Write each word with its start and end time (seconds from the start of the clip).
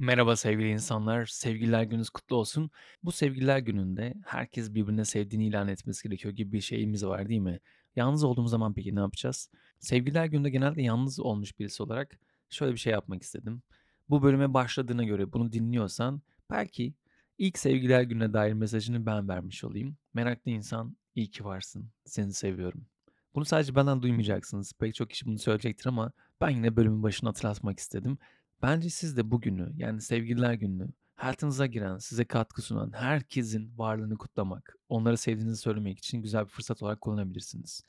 Merhaba 0.00 0.36
sevgili 0.36 0.70
insanlar, 0.70 1.26
Sevgililer 1.26 1.82
Gününüz 1.82 2.10
kutlu 2.10 2.36
olsun. 2.36 2.70
Bu 3.02 3.12
Sevgililer 3.12 3.58
Günü'nde 3.58 4.14
herkes 4.26 4.74
birbirine 4.74 5.04
sevdiğini 5.04 5.46
ilan 5.46 5.68
etmesi 5.68 6.08
gerekiyor 6.08 6.34
gibi 6.34 6.52
bir 6.52 6.60
şeyimiz 6.60 7.06
var 7.06 7.28
değil 7.28 7.40
mi? 7.40 7.60
Yalnız 7.96 8.24
olduğumuz 8.24 8.50
zaman 8.50 8.74
peki 8.74 8.94
ne 8.94 9.00
yapacağız? 9.00 9.50
Sevgililer 9.78 10.26
Günü'nde 10.26 10.50
genelde 10.50 10.82
yalnız 10.82 11.20
olmuş 11.20 11.58
birisi 11.58 11.82
olarak 11.82 12.18
şöyle 12.50 12.72
bir 12.72 12.78
şey 12.78 12.92
yapmak 12.92 13.22
istedim. 13.22 13.62
Bu 14.08 14.22
bölüme 14.22 14.54
başladığına 14.54 15.04
göre 15.04 15.32
bunu 15.32 15.52
dinliyorsan 15.52 16.22
belki 16.50 16.94
ilk 17.38 17.58
Sevgililer 17.58 18.02
Günü'ne 18.02 18.32
dair 18.32 18.52
mesajını 18.52 19.06
ben 19.06 19.28
vermiş 19.28 19.64
olayım. 19.64 19.96
Meraklı 20.14 20.50
insan, 20.50 20.96
iyi 21.14 21.30
ki 21.30 21.44
varsın, 21.44 21.90
seni 22.04 22.32
seviyorum. 22.32 22.86
Bunu 23.34 23.44
sadece 23.44 23.74
benden 23.74 24.02
duymayacaksınız. 24.02 24.72
Pek 24.78 24.94
çok 24.94 25.10
kişi 25.10 25.26
bunu 25.26 25.38
söyleyecektir 25.38 25.86
ama 25.86 26.12
ben 26.40 26.50
yine 26.50 26.76
bölümün 26.76 27.02
başını 27.02 27.28
hatırlatmak 27.28 27.78
istedim. 27.78 28.18
Bence 28.62 28.90
siz 28.90 29.16
de 29.16 29.30
bugünü, 29.30 29.72
yani 29.76 30.00
Sevgililer 30.00 30.52
Günü'nü 30.52 30.88
hayatınıza 31.14 31.66
giren, 31.66 31.98
size 31.98 32.24
katkı 32.24 32.62
sunan 32.62 32.92
herkesin 32.92 33.78
varlığını 33.78 34.16
kutlamak, 34.18 34.74
onları 34.88 35.16
sevdiğinizi 35.16 35.56
söylemek 35.56 35.98
için 35.98 36.22
güzel 36.22 36.44
bir 36.44 36.50
fırsat 36.50 36.82
olarak 36.82 37.00
kullanabilirsiniz. 37.00 37.82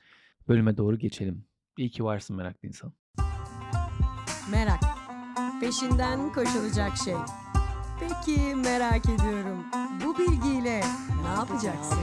Bölüme 0.47 0.77
doğru 0.77 0.97
geçelim. 0.97 1.45
İyi 1.77 1.91
ki 1.91 2.03
varsın 2.03 2.35
meraklı 2.35 2.67
insan. 2.67 2.93
Merak. 4.51 4.79
Peşinden 5.61 6.33
koşulacak 6.33 6.97
şey. 6.97 7.15
Peki 7.99 8.55
merak 8.55 9.09
ediyorum. 9.09 9.65
Bu 10.05 10.17
bilgiyle 10.17 10.81
ne 11.23 11.27
yapacaksın? 11.27 11.97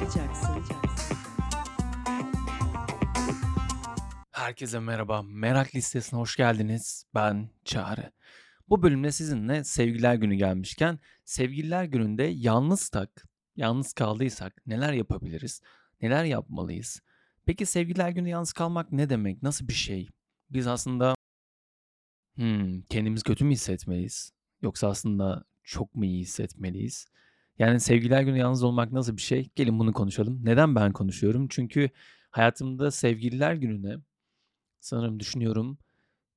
Herkese 4.33 4.81
merhaba. 4.81 5.23
Merak 5.23 5.75
listesine 5.75 6.21
hoş 6.21 6.37
geldiniz. 6.37 7.05
Ben 7.15 7.51
Çağrı. 7.65 8.16
Bu 8.69 8.83
bölümde 8.83 9.13
sizinle 9.13 9.65
Sevgililer 9.65 10.15
Günü 10.15 10.35
gelmişken 10.35 10.99
Sevgililer 11.25 11.85
Günü'nde 11.85 12.23
yalnızsak, 12.23 13.29
yalnız 13.57 13.93
kaldıysak 13.93 14.67
neler 14.67 14.93
yapabiliriz? 14.93 15.63
Neler 16.03 16.25
yapmalıyız? 16.25 17.01
Peki 17.45 17.67
Sevgililer 17.67 18.11
Günü 18.11 18.29
yalnız 18.29 18.53
kalmak 18.53 18.93
ne 18.93 19.11
demek? 19.11 19.43
Nasıl 19.43 19.69
bir 19.69 19.73
şey? 19.73 20.09
Biz 20.51 20.67
aslında 20.67 21.15
hmm, 22.35 22.83
kendimizi 22.83 23.25
kötü 23.25 23.45
mü 23.45 23.53
hissetmeliyiz? 23.53 24.33
Yoksa 24.63 24.89
aslında 24.89 25.45
çok 25.63 25.95
mu 25.95 26.05
iyi 26.05 26.21
hissetmeliyiz? 26.21 27.07
Yani 27.59 27.81
Sevgililer 27.81 28.23
Günü 28.23 28.39
yalnız 28.39 28.63
olmak 28.63 28.93
nasıl 28.93 29.17
bir 29.17 29.23
şey? 29.23 29.51
Gelin 29.57 29.79
bunu 29.79 29.93
konuşalım. 29.93 30.41
Neden 30.45 30.75
ben 30.75 30.93
konuşuyorum? 30.93 31.49
Çünkü 31.49 31.91
hayatımda 32.31 32.91
Sevgililer 32.91 33.55
Günü'ne 33.55 33.97
sanırım 34.81 35.21
düşünüyorum 35.21 35.79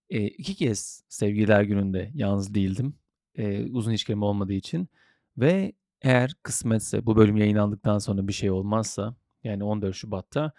Eee, 0.09 0.27
2 0.27 0.55
kez 0.55 1.03
Sevgililer 1.09 1.63
Günü'nde 1.63 2.11
yalnız 2.15 2.53
değildim, 2.53 2.93
eee, 3.38 3.67
uzun 3.71 3.91
ilişkilerim 3.91 4.23
olmadığı 4.23 4.53
için 4.53 4.89
ve 5.38 5.73
eğer 6.02 6.33
kısmetse 6.43 7.05
bu 7.05 7.15
bölüm 7.15 7.38
yayınlandıktan 7.38 7.97
sonra 7.99 8.27
bir 8.27 8.33
şey 8.33 8.52
olmazsa, 8.52 9.15
yani 9.43 9.63
14 9.63 9.95
Şubat'ta 9.95 10.52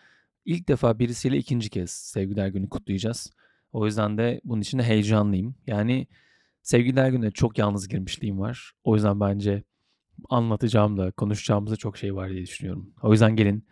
ilk 0.44 0.68
defa 0.68 0.98
birisiyle 0.98 1.36
ikinci 1.36 1.70
kez 1.70 1.90
Sevgililer 1.90 2.48
Günü 2.48 2.68
kutlayacağız. 2.68 3.32
O 3.72 3.86
yüzden 3.86 4.18
de 4.18 4.40
bunun 4.44 4.60
için 4.60 4.78
de 4.78 4.82
heyecanlıyım. 4.82 5.54
Yani 5.66 6.06
Sevgililer 6.62 7.10
Günü'ne 7.10 7.30
çok 7.30 7.58
yalnız 7.58 7.88
girmişliğim 7.88 8.40
var. 8.40 8.72
O 8.84 8.94
yüzden 8.94 9.20
bence 9.20 9.62
anlatacağım 10.30 10.98
da 10.98 11.10
konuşacağımız 11.10 11.72
da 11.72 11.76
çok 11.76 11.98
şey 11.98 12.14
var 12.14 12.30
diye 12.30 12.42
düşünüyorum. 12.42 12.94
O 13.02 13.12
yüzden 13.12 13.36
gelin 13.36 13.66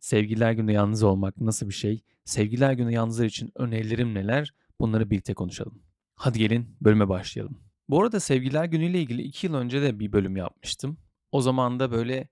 Sevgililer 0.00 0.52
Günü'nde 0.52 0.72
yalnız 0.72 1.02
olmak 1.02 1.40
nasıl 1.40 1.68
bir 1.68 1.74
şey? 1.74 2.02
Sevgililer 2.24 2.72
Günü 2.72 2.92
yalnızlar 2.92 3.26
için 3.26 3.52
önerilerim 3.56 4.14
neler? 4.14 4.54
Bunları 4.80 5.10
birlikte 5.10 5.34
konuşalım. 5.34 5.82
Hadi 6.14 6.38
gelin 6.38 6.76
bölüme 6.80 7.08
başlayalım. 7.08 7.58
Bu 7.88 8.02
arada 8.02 8.20
Sevgililer 8.20 8.64
Günü 8.64 8.84
ile 8.84 9.00
ilgili 9.00 9.22
2 9.22 9.46
yıl 9.46 9.54
önce 9.54 9.82
de 9.82 9.98
bir 9.98 10.12
bölüm 10.12 10.36
yapmıştım. 10.36 10.98
O 11.32 11.40
zaman 11.40 11.80
da 11.80 11.90
böyle 11.90 12.28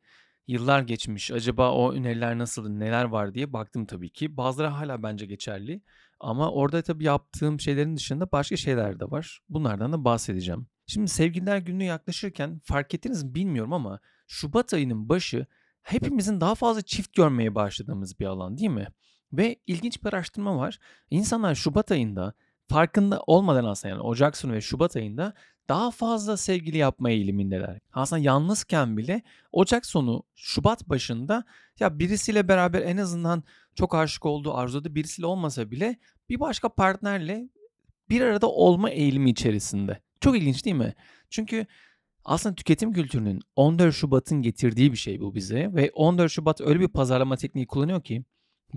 yıllar 0.47 0.83
geçmiş. 0.83 1.30
Acaba 1.30 1.72
o 1.72 1.92
öneriler 1.92 2.39
nasıldı, 2.39 2.80
neler 2.80 3.05
var 3.05 3.34
diye 3.34 3.52
baktım 3.52 3.86
tabii 3.86 4.11
ki. 4.11 4.36
Bazıları 4.36 4.68
hala 4.68 5.02
bence 5.02 5.27
geçerli. 5.27 5.83
Ama 6.20 6.51
orada 6.51 6.83
tabii 6.83 7.05
yaptığım 7.05 7.61
şeylerin 7.61 7.96
dışında 7.96 8.33
başka 8.33 8.57
şeyler 8.57 9.01
de 9.01 9.11
var. 9.11 9.40
Bunlardan 9.48 9.92
da 9.92 10.05
bahsedeceğim. 10.05 10.67
Şimdi 10.86 11.08
Sevgililer 11.08 11.58
Günü 11.58 11.84
yaklaşırken 11.84 12.61
fark 12.64 12.95
ettiniz 12.95 13.24
mi 13.24 13.34
bilmiyorum 13.34 13.73
ama 13.73 14.01
Şubat 14.27 14.74
ayının 14.74 15.08
başı 15.08 15.46
hepimizin 15.83 16.40
daha 16.40 16.55
fazla 16.55 16.83
çift 16.83 17.14
görmeye 17.14 17.55
başladığımız 17.55 18.20
bir 18.20 18.27
alan 18.27 18.58
değil 18.58 18.70
mi? 18.70 18.86
Ve 19.33 19.57
ilginç 19.67 20.05
bir 20.05 20.09
araştırma 20.09 20.59
var. 20.59 20.79
İnsanlar 21.11 21.55
Şubat 21.55 21.92
ayında 21.92 22.35
farkında 22.69 23.23
olmadan 23.27 23.64
aslında 23.64 23.95
yani 23.95 24.03
Ocak 24.03 24.37
sonu 24.37 24.53
ve 24.53 24.61
Şubat 24.61 24.97
ayında 24.97 25.35
daha 25.69 25.91
fazla 25.91 26.37
sevgili 26.37 26.77
yapma 26.77 27.11
eğilimindeler. 27.11 27.79
Aslında 27.92 28.23
yalnızken 28.23 28.97
bile 28.97 29.23
Ocak 29.53 29.87
sonu, 29.87 30.23
Şubat 30.35 30.89
başında 30.89 31.45
ya 31.81 31.98
birisiyle 31.98 32.48
beraber 32.48 32.83
en 32.83 32.97
azından 32.97 33.45
çok 33.75 33.95
aşık 33.95 34.27
olduğu, 34.27 34.55
arzuladığı 34.55 34.95
birisiyle 34.95 35.27
olmasa 35.27 35.70
bile 35.70 35.97
bir 36.29 36.41
başka 36.41 36.69
partnerle 36.69 37.48
bir 38.08 38.20
arada 38.20 38.51
olma 38.51 38.91
eğilimi 38.91 39.31
içerisinde. 39.31 40.01
Çok 40.20 40.37
ilginç 40.37 40.64
değil 40.64 40.77
mi? 40.77 40.95
Çünkü 41.31 41.67
aslında 42.25 42.55
tüketim 42.55 42.93
kültürünün 42.93 43.41
14 43.57 43.95
Şubat'ın 43.95 44.43
getirdiği 44.43 44.93
bir 44.93 44.97
şey 44.97 45.20
bu 45.20 45.35
bize 45.35 45.75
ve 45.75 45.91
14 45.95 46.33
Şubat 46.33 46.61
öyle 46.61 46.81
bir 46.81 46.89
pazarlama 46.89 47.37
tekniği 47.37 47.67
kullanıyor 47.67 48.03
ki 48.03 48.25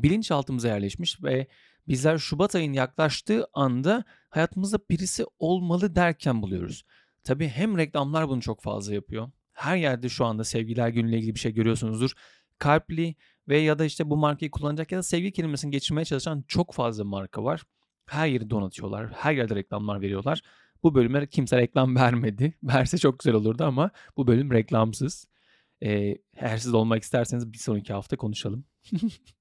bilinçaltımıza 0.03 0.67
yerleşmiş 0.67 1.23
ve 1.23 1.47
bizler 1.87 2.17
Şubat 2.17 2.55
ayının 2.55 2.73
yaklaştığı 2.73 3.47
anda 3.53 4.03
hayatımızda 4.29 4.79
birisi 4.89 5.25
olmalı 5.39 5.95
derken 5.95 6.41
buluyoruz. 6.41 6.83
Tabii 7.23 7.47
hem 7.47 7.77
reklamlar 7.77 8.29
bunu 8.29 8.41
çok 8.41 8.61
fazla 8.61 8.93
yapıyor. 8.93 9.31
Her 9.53 9.77
yerde 9.77 10.09
şu 10.09 10.25
anda 10.25 10.43
sevgiler 10.43 10.89
günüyle 10.89 11.17
ilgili 11.17 11.35
bir 11.35 11.39
şey 11.39 11.53
görüyorsunuzdur. 11.53 12.11
Kalpli 12.57 13.15
ve 13.47 13.57
ya 13.57 13.79
da 13.79 13.85
işte 13.85 14.09
bu 14.09 14.17
markayı 14.17 14.51
kullanacak 14.51 14.91
ya 14.91 14.97
da 14.97 15.03
sevgi 15.03 15.31
kelimesini 15.31 15.71
geçirmeye 15.71 16.05
çalışan 16.05 16.43
çok 16.47 16.73
fazla 16.73 17.03
marka 17.03 17.43
var. 17.43 17.63
Her 18.05 18.27
yeri 18.27 18.49
donatıyorlar. 18.49 19.11
Her 19.11 19.33
yerde 19.33 19.55
reklamlar 19.55 20.01
veriyorlar. 20.01 20.41
Bu 20.83 20.95
bölüme 20.95 21.27
kimse 21.27 21.57
reklam 21.57 21.95
vermedi. 21.95 22.53
Verse 22.63 22.97
çok 22.97 23.19
güzel 23.19 23.33
olurdu 23.33 23.63
ama 23.63 23.91
bu 24.17 24.27
bölüm 24.27 24.51
reklamsız. 24.51 25.27
Ee, 25.81 26.17
eğer 26.33 26.57
siz 26.57 26.73
olmak 26.73 27.03
isterseniz 27.03 27.53
bir 27.53 27.57
sonraki 27.57 27.93
hafta 27.93 28.17
konuşalım. 28.17 28.65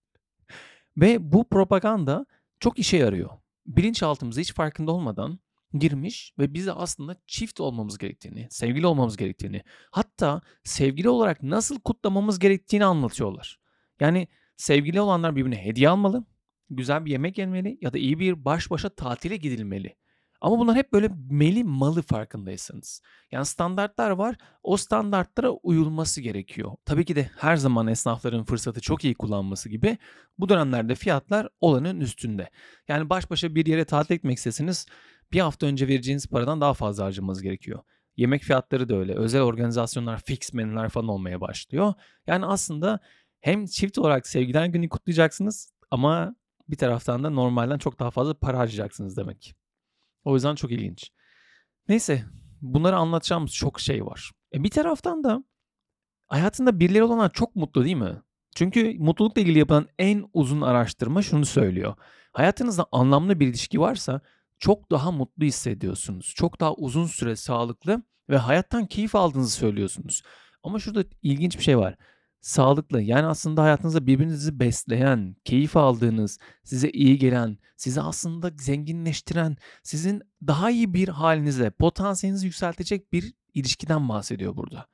Ve 1.01 1.33
bu 1.33 1.49
propaganda 1.49 2.27
çok 2.61 2.79
işe 2.79 2.97
yarıyor. 2.97 3.31
Bilinçaltımıza 3.67 4.41
hiç 4.41 4.55
farkında 4.55 4.93
olmadan 4.93 5.39
girmiş 5.75 6.33
ve 6.39 6.55
bize 6.55 6.73
aslında 6.73 7.17
çift 7.27 7.61
olmamız 7.61 7.99
gerektiğini, 7.99 8.47
sevgili 8.51 8.87
olmamız 8.87 9.17
gerektiğini, 9.17 9.63
hatta 9.91 10.41
sevgili 10.65 11.09
olarak 11.09 11.43
nasıl 11.43 11.81
kutlamamız 11.81 12.39
gerektiğini 12.39 12.85
anlatıyorlar. 12.85 13.61
Yani 14.01 14.29
sevgili 14.57 15.01
olanlar 15.01 15.37
birbirine 15.37 15.65
hediye 15.65 15.89
almalı, 15.89 16.25
güzel 16.71 17.05
bir 17.05 17.11
yemek 17.11 17.39
yenmeli 17.39 17.79
ya 17.81 17.93
da 17.93 17.99
iyi 17.99 18.19
bir 18.19 18.45
baş 18.45 18.71
başa 18.71 18.89
tatile 18.89 19.37
gidilmeli. 19.37 19.97
Ama 20.41 20.59
bunlar 20.59 20.77
hep 20.77 20.93
böyle 20.93 21.11
meli 21.31 21.65
malı 21.65 22.03
farkındaysanız. 22.03 23.03
Yani 23.33 23.47
standartlar 23.47 24.11
var. 24.11 24.37
O 24.63 24.77
standartlara 24.77 25.51
uyulması 25.51 26.21
gerekiyor. 26.21 26.73
Tabii 26.85 27.05
ki 27.05 27.17
de 27.17 27.31
her 27.37 27.57
zaman 27.57 27.87
esnafların 27.87 28.45
fırsatı 28.45 28.81
çok 28.81 29.05
iyi 29.05 29.15
kullanması 29.15 29.69
gibi 29.69 29.99
bu 30.39 30.49
dönemlerde 30.49 30.95
fiyatlar 30.95 31.49
olanın 31.61 32.01
üstünde. 32.01 32.51
Yani 32.89 33.11
baş 33.11 33.31
başa 33.31 33.55
bir 33.55 33.67
yere 33.67 33.85
tatil 33.85 34.15
etmek 34.15 34.39
isteseniz 34.39 34.87
bir 35.33 35.41
hafta 35.41 35.67
önce 35.67 35.89
vereceğiniz 35.89 36.27
paradan 36.27 36.61
daha 36.61 36.75
fazla 36.75 37.05
harcamanız 37.05 37.43
gerekiyor. 37.43 37.81
Yemek 38.17 38.43
fiyatları 38.43 38.89
da 38.89 38.97
öyle. 38.97 39.15
Özel 39.15 39.43
organizasyonlar, 39.43 40.23
fix 40.25 40.53
menüler 40.53 40.89
falan 40.89 41.09
olmaya 41.09 41.41
başlıyor. 41.41 41.95
Yani 42.27 42.47
aslında 42.47 43.01
hem 43.41 43.67
çift 43.67 43.99
olarak 43.99 44.27
sevgiden 44.27 44.73
günü 44.73 44.89
kutlayacaksınız 44.89 45.73
ama 45.91 46.35
bir 46.69 46.77
taraftan 46.77 47.25
da 47.25 47.31
normalden 47.31 47.79
çok 47.79 48.01
daha 48.01 48.11
fazla 48.11 48.35
para 48.35 48.59
harcayacaksınız 48.59 49.17
demek. 49.17 49.55
O 50.25 50.35
yüzden 50.35 50.55
çok 50.55 50.73
ilginç. 50.73 51.11
Neyse 51.89 52.25
bunları 52.61 52.97
anlatacağımız 52.97 53.53
çok 53.53 53.81
şey 53.81 54.07
var. 54.07 54.31
E 54.55 54.65
bir 54.65 54.71
taraftan 54.71 55.25
da 55.25 55.45
hayatında 56.27 56.81
birileri 56.81 57.03
olanlar 57.03 57.33
çok 57.33 57.57
mutlu 57.57 57.85
değil 57.85 57.97
mi? 57.97 58.23
Çünkü 58.55 58.97
mutlulukla 58.99 59.43
ilgili 59.43 59.59
yapılan 59.59 59.89
en 59.99 60.25
uzun 60.33 60.61
araştırma 60.61 61.23
şunu 61.23 61.47
söylüyor. 61.47 61.95
Hayatınızda 62.33 62.87
anlamlı 62.93 63.41
bir 63.41 63.47
ilişki 63.47 63.81
varsa 63.81 64.21
çok 64.59 64.91
daha 64.91 65.11
mutlu 65.13 65.45
hissediyorsunuz. 65.45 66.33
Çok 66.37 66.61
daha 66.61 66.75
uzun 66.75 67.07
süre 67.07 67.37
sağlıklı 67.37 68.03
ve 68.31 68.37
hayattan 68.37 68.87
keyif 68.87 69.15
aldığınızı 69.15 69.53
söylüyorsunuz. 69.53 70.23
Ama 70.63 70.79
şurada 70.79 71.05
ilginç 71.23 71.59
bir 71.59 71.63
şey 71.63 71.79
var 71.79 71.97
sağlıklı 72.41 73.03
yani 73.03 73.27
aslında 73.27 73.63
hayatınızda 73.63 74.07
birbirinizi 74.07 74.61
besleyen, 74.61 75.37
keyif 75.45 75.77
aldığınız, 75.77 76.39
size 76.65 76.91
iyi 76.91 77.19
gelen, 77.19 77.59
sizi 77.77 78.01
aslında 78.01 78.51
zenginleştiren, 78.57 79.57
sizin 79.83 80.23
daha 80.47 80.71
iyi 80.71 80.95
bir 80.95 81.09
halinize, 81.09 81.71
potansiyelinizi 81.71 82.47
yükseltecek 82.47 83.13
bir 83.13 83.35
ilişkiden 83.55 84.09
bahsediyor 84.09 84.57
burada. 84.57 84.87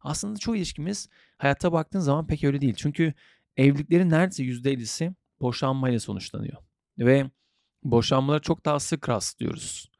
Aslında 0.00 0.38
çoğu 0.38 0.56
ilişkimiz 0.56 1.08
hayatta 1.38 1.72
baktığın 1.72 2.00
zaman 2.00 2.26
pek 2.26 2.44
öyle 2.44 2.60
değil. 2.60 2.74
Çünkü 2.76 3.14
evliliklerin 3.56 4.10
neredeyse 4.10 4.42
%50'si 4.44 5.14
boşanmayla 5.40 6.00
sonuçlanıyor. 6.00 6.56
Ve 6.98 7.30
boşanmaları 7.84 8.42
çok 8.42 8.64
daha 8.64 8.80
sık 8.80 9.08
rastlıyoruz. 9.08 9.90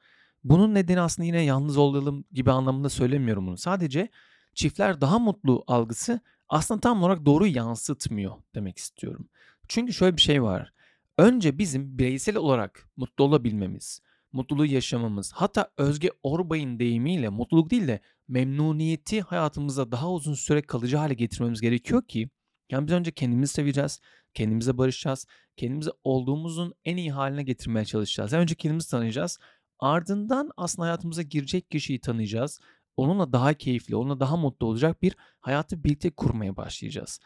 Bunun 0.44 0.74
nedeni 0.74 1.00
aslında 1.00 1.26
yine 1.26 1.42
yalnız 1.42 1.76
olalım 1.76 2.24
gibi 2.32 2.52
anlamında 2.52 2.88
söylemiyorum 2.88 3.46
bunu. 3.46 3.56
Sadece 3.56 4.08
çiftler 4.54 5.00
daha 5.00 5.18
mutlu 5.18 5.64
algısı 5.66 6.20
aslında 6.52 6.80
tam 6.80 7.02
olarak 7.02 7.26
doğruyu 7.26 7.56
yansıtmıyor 7.56 8.32
demek 8.54 8.78
istiyorum. 8.78 9.28
Çünkü 9.68 9.92
şöyle 9.92 10.16
bir 10.16 10.22
şey 10.22 10.42
var. 10.42 10.72
Önce 11.18 11.58
bizim 11.58 11.98
bireysel 11.98 12.36
olarak 12.36 12.88
mutlu 12.96 13.24
olabilmemiz, 13.24 14.00
mutluluğu 14.32 14.66
yaşamamız, 14.66 15.32
hatta 15.32 15.70
Özge 15.78 16.10
Orbay'ın 16.22 16.78
deyimiyle 16.78 17.28
mutluluk 17.28 17.70
değil 17.70 17.88
de 17.88 18.00
memnuniyeti 18.28 19.20
hayatımızda 19.20 19.92
daha 19.92 20.12
uzun 20.12 20.34
süre 20.34 20.62
kalıcı 20.62 20.96
hale 20.96 21.14
getirmemiz 21.14 21.60
gerekiyor 21.60 22.02
ki 22.08 22.30
yani 22.70 22.86
biz 22.86 22.94
önce 22.94 23.10
kendimizi 23.10 23.52
seveceğiz, 23.52 24.00
kendimize 24.34 24.78
barışacağız, 24.78 25.26
kendimizi 25.56 25.90
olduğumuzun 26.04 26.74
en 26.84 26.96
iyi 26.96 27.12
haline 27.12 27.42
getirmeye 27.42 27.84
çalışacağız. 27.84 28.32
Yani 28.32 28.42
önce 28.42 28.54
kendimizi 28.54 28.90
tanıyacağız. 28.90 29.38
Ardından 29.78 30.50
aslında 30.56 30.86
hayatımıza 30.86 31.22
girecek 31.22 31.70
kişiyi 31.70 32.00
tanıyacağız. 32.00 32.60
Onunla 33.02 33.32
daha 33.32 33.54
keyifli, 33.54 33.96
onunla 33.96 34.20
daha 34.20 34.36
mutlu 34.36 34.66
olacak 34.66 35.02
bir 35.02 35.16
hayatı 35.40 35.84
birlikte 35.84 36.10
kurmaya 36.10 36.56
başlayacağız. 36.56 37.20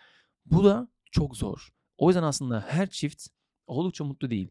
Bu 0.46 0.64
da 0.64 0.88
çok 1.10 1.36
zor. 1.36 1.68
O 1.98 2.08
yüzden 2.08 2.22
aslında 2.22 2.64
her 2.68 2.90
çift 2.90 3.26
oldukça 3.66 4.04
mutlu 4.04 4.30
değil. 4.30 4.50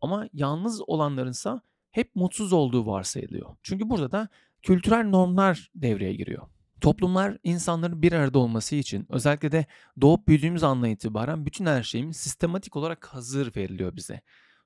Ama 0.00 0.28
yalnız 0.32 0.88
olanlarınsa 0.88 1.62
hep 1.90 2.16
mutsuz 2.16 2.52
olduğu 2.52 2.86
varsayılıyor. 2.86 3.56
Çünkü 3.62 3.90
burada 3.90 4.12
da 4.12 4.28
kültürel 4.62 5.08
normlar 5.08 5.70
devreye 5.74 6.14
giriyor. 6.14 6.48
Toplumlar 6.80 7.38
insanların 7.42 8.02
bir 8.02 8.12
arada 8.12 8.38
olması 8.38 8.76
için 8.76 9.06
özellikle 9.08 9.52
de 9.52 9.66
doğup 10.00 10.28
büyüdüğümüz 10.28 10.62
andan 10.62 10.90
itibaren 10.90 11.46
bütün 11.46 11.66
her 11.66 11.82
şeyimiz 11.82 12.16
sistematik 12.16 12.76
olarak 12.76 13.06
hazır 13.06 13.56
veriliyor 13.56 13.96
bize. 13.96 14.20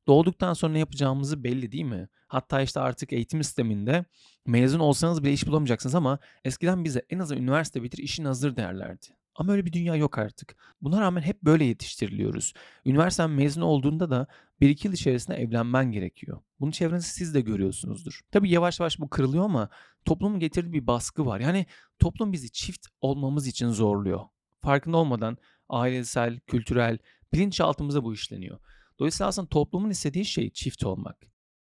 Doğduktan 0.08 0.52
sonra 0.52 0.72
ne 0.72 0.78
yapacağımızı 0.78 1.44
belli 1.44 1.72
değil 1.72 1.84
mi? 1.84 2.08
Hatta 2.28 2.62
işte 2.62 2.80
artık 2.80 3.12
eğitim 3.12 3.42
sisteminde 3.42 4.04
mezun 4.46 4.80
olsanız 4.80 5.22
bile 5.22 5.32
iş 5.32 5.46
bulamayacaksınız 5.46 5.94
ama 5.94 6.18
eskiden 6.44 6.84
bize 6.84 7.02
en 7.10 7.18
azından 7.18 7.42
üniversite 7.42 7.82
bitir 7.82 7.98
işin 7.98 8.24
hazır 8.24 8.56
derlerdi. 8.56 9.06
Ama 9.34 9.52
öyle 9.52 9.66
bir 9.66 9.72
dünya 9.72 9.96
yok 9.96 10.18
artık. 10.18 10.56
Buna 10.82 11.00
rağmen 11.00 11.22
hep 11.22 11.42
böyle 11.42 11.64
yetiştiriliyoruz. 11.64 12.52
Üniversiten 12.84 13.30
mezun 13.30 13.62
olduğunda 13.62 14.10
da 14.10 14.26
bir 14.60 14.70
iki 14.70 14.86
yıl 14.88 14.94
içerisinde 14.94 15.36
evlenmen 15.36 15.92
gerekiyor. 15.92 16.40
Bunu 16.60 16.72
çevrenizde 16.72 17.08
siz 17.08 17.34
de 17.34 17.40
görüyorsunuzdur. 17.40 18.20
Tabii 18.30 18.50
yavaş 18.50 18.80
yavaş 18.80 19.00
bu 19.00 19.10
kırılıyor 19.10 19.44
ama 19.44 19.68
toplumun 20.04 20.40
getirdiği 20.40 20.72
bir 20.72 20.86
baskı 20.86 21.26
var. 21.26 21.40
Yani 21.40 21.66
toplum 21.98 22.32
bizi 22.32 22.52
çift 22.52 22.86
olmamız 23.00 23.46
için 23.46 23.68
zorluyor. 23.68 24.20
Farkında 24.62 24.96
olmadan 24.96 25.38
ailesel, 25.68 26.40
kültürel, 26.40 26.98
bilinçaltımıza 27.32 28.04
bu 28.04 28.14
işleniyor. 28.14 28.58
Dolayısıyla 28.98 29.28
aslında 29.28 29.48
toplumun 29.48 29.90
istediği 29.90 30.24
şey 30.24 30.50
çift 30.50 30.84
olmak. 30.84 31.16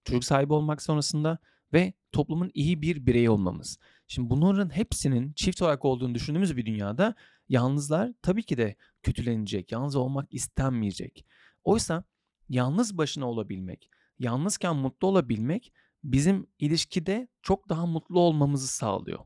Çocuk 0.05 0.25
sahibi 0.25 0.53
olmak 0.53 0.82
sonrasında 0.82 1.38
ve 1.73 1.93
toplumun 2.12 2.50
iyi 2.55 2.82
bir 2.82 3.06
bireyi 3.06 3.31
olmamız. 3.31 3.79
Şimdi 4.09 4.31
bunların 4.31 4.76
hepsinin 4.76 5.32
çift 5.32 5.62
olarak 5.62 5.85
olduğunu 5.85 6.15
düşündüğümüz 6.15 6.56
bir 6.56 6.67
dünyada 6.67 7.15
yalnızlar 7.49 8.12
tabii 8.23 8.43
ki 8.43 8.56
de 8.56 8.76
kötülenecek, 9.03 9.73
yalnız 9.73 9.97
olmak 9.97 10.35
istenmeyecek. 10.35 11.26
Oysa 11.65 12.05
yalnız 12.49 12.99
başına 12.99 13.31
olabilmek, 13.31 13.91
yalnızken 14.19 14.76
mutlu 14.76 15.09
olabilmek 15.09 15.73
bizim 16.05 16.47
ilişkide 16.59 17.29
çok 17.43 17.69
daha 17.69 17.87
mutlu 17.87 18.21
olmamızı 18.21 18.69
sağlıyor. 18.69 19.19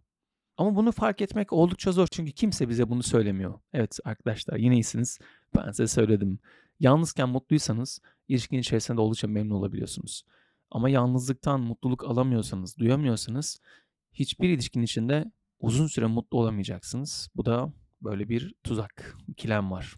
Ama 0.57 0.77
bunu 0.77 0.93
fark 0.93 1.21
etmek 1.21 1.53
oldukça 1.53 1.93
zor 1.93 2.07
çünkü 2.07 2.33
kimse 2.33 2.69
bize 2.69 2.91
bunu 2.91 3.03
söylemiyor. 3.03 3.61
Evet 3.73 3.99
arkadaşlar 4.05 4.57
yine 4.57 4.75
iyisiniz. 4.75 5.19
Ben 5.57 5.71
size 5.71 5.87
söyledim. 5.87 6.39
Yalnızken 6.81 7.29
mutluysanız 7.29 8.01
ilişkinin 8.29 8.61
içerisinde 8.61 9.01
oldukça 9.01 9.29
memnun 9.29 9.55
olabiliyorsunuz. 9.55 10.25
Ama 10.71 10.89
yalnızlıktan 10.89 11.61
mutluluk 11.61 12.05
alamıyorsanız, 12.05 12.79
duyamıyorsanız 12.79 13.61
hiçbir 14.13 14.49
ilişkinin 14.49 14.85
içinde 14.85 15.33
uzun 15.61 15.87
süre 15.87 16.07
mutlu 16.07 16.39
olamayacaksınız. 16.39 17.29
Bu 17.37 17.45
da 17.45 17.73
böyle 18.03 18.29
bir 18.29 18.55
tuzak, 18.65 19.17
ikilem 19.29 19.71
var. 19.71 19.95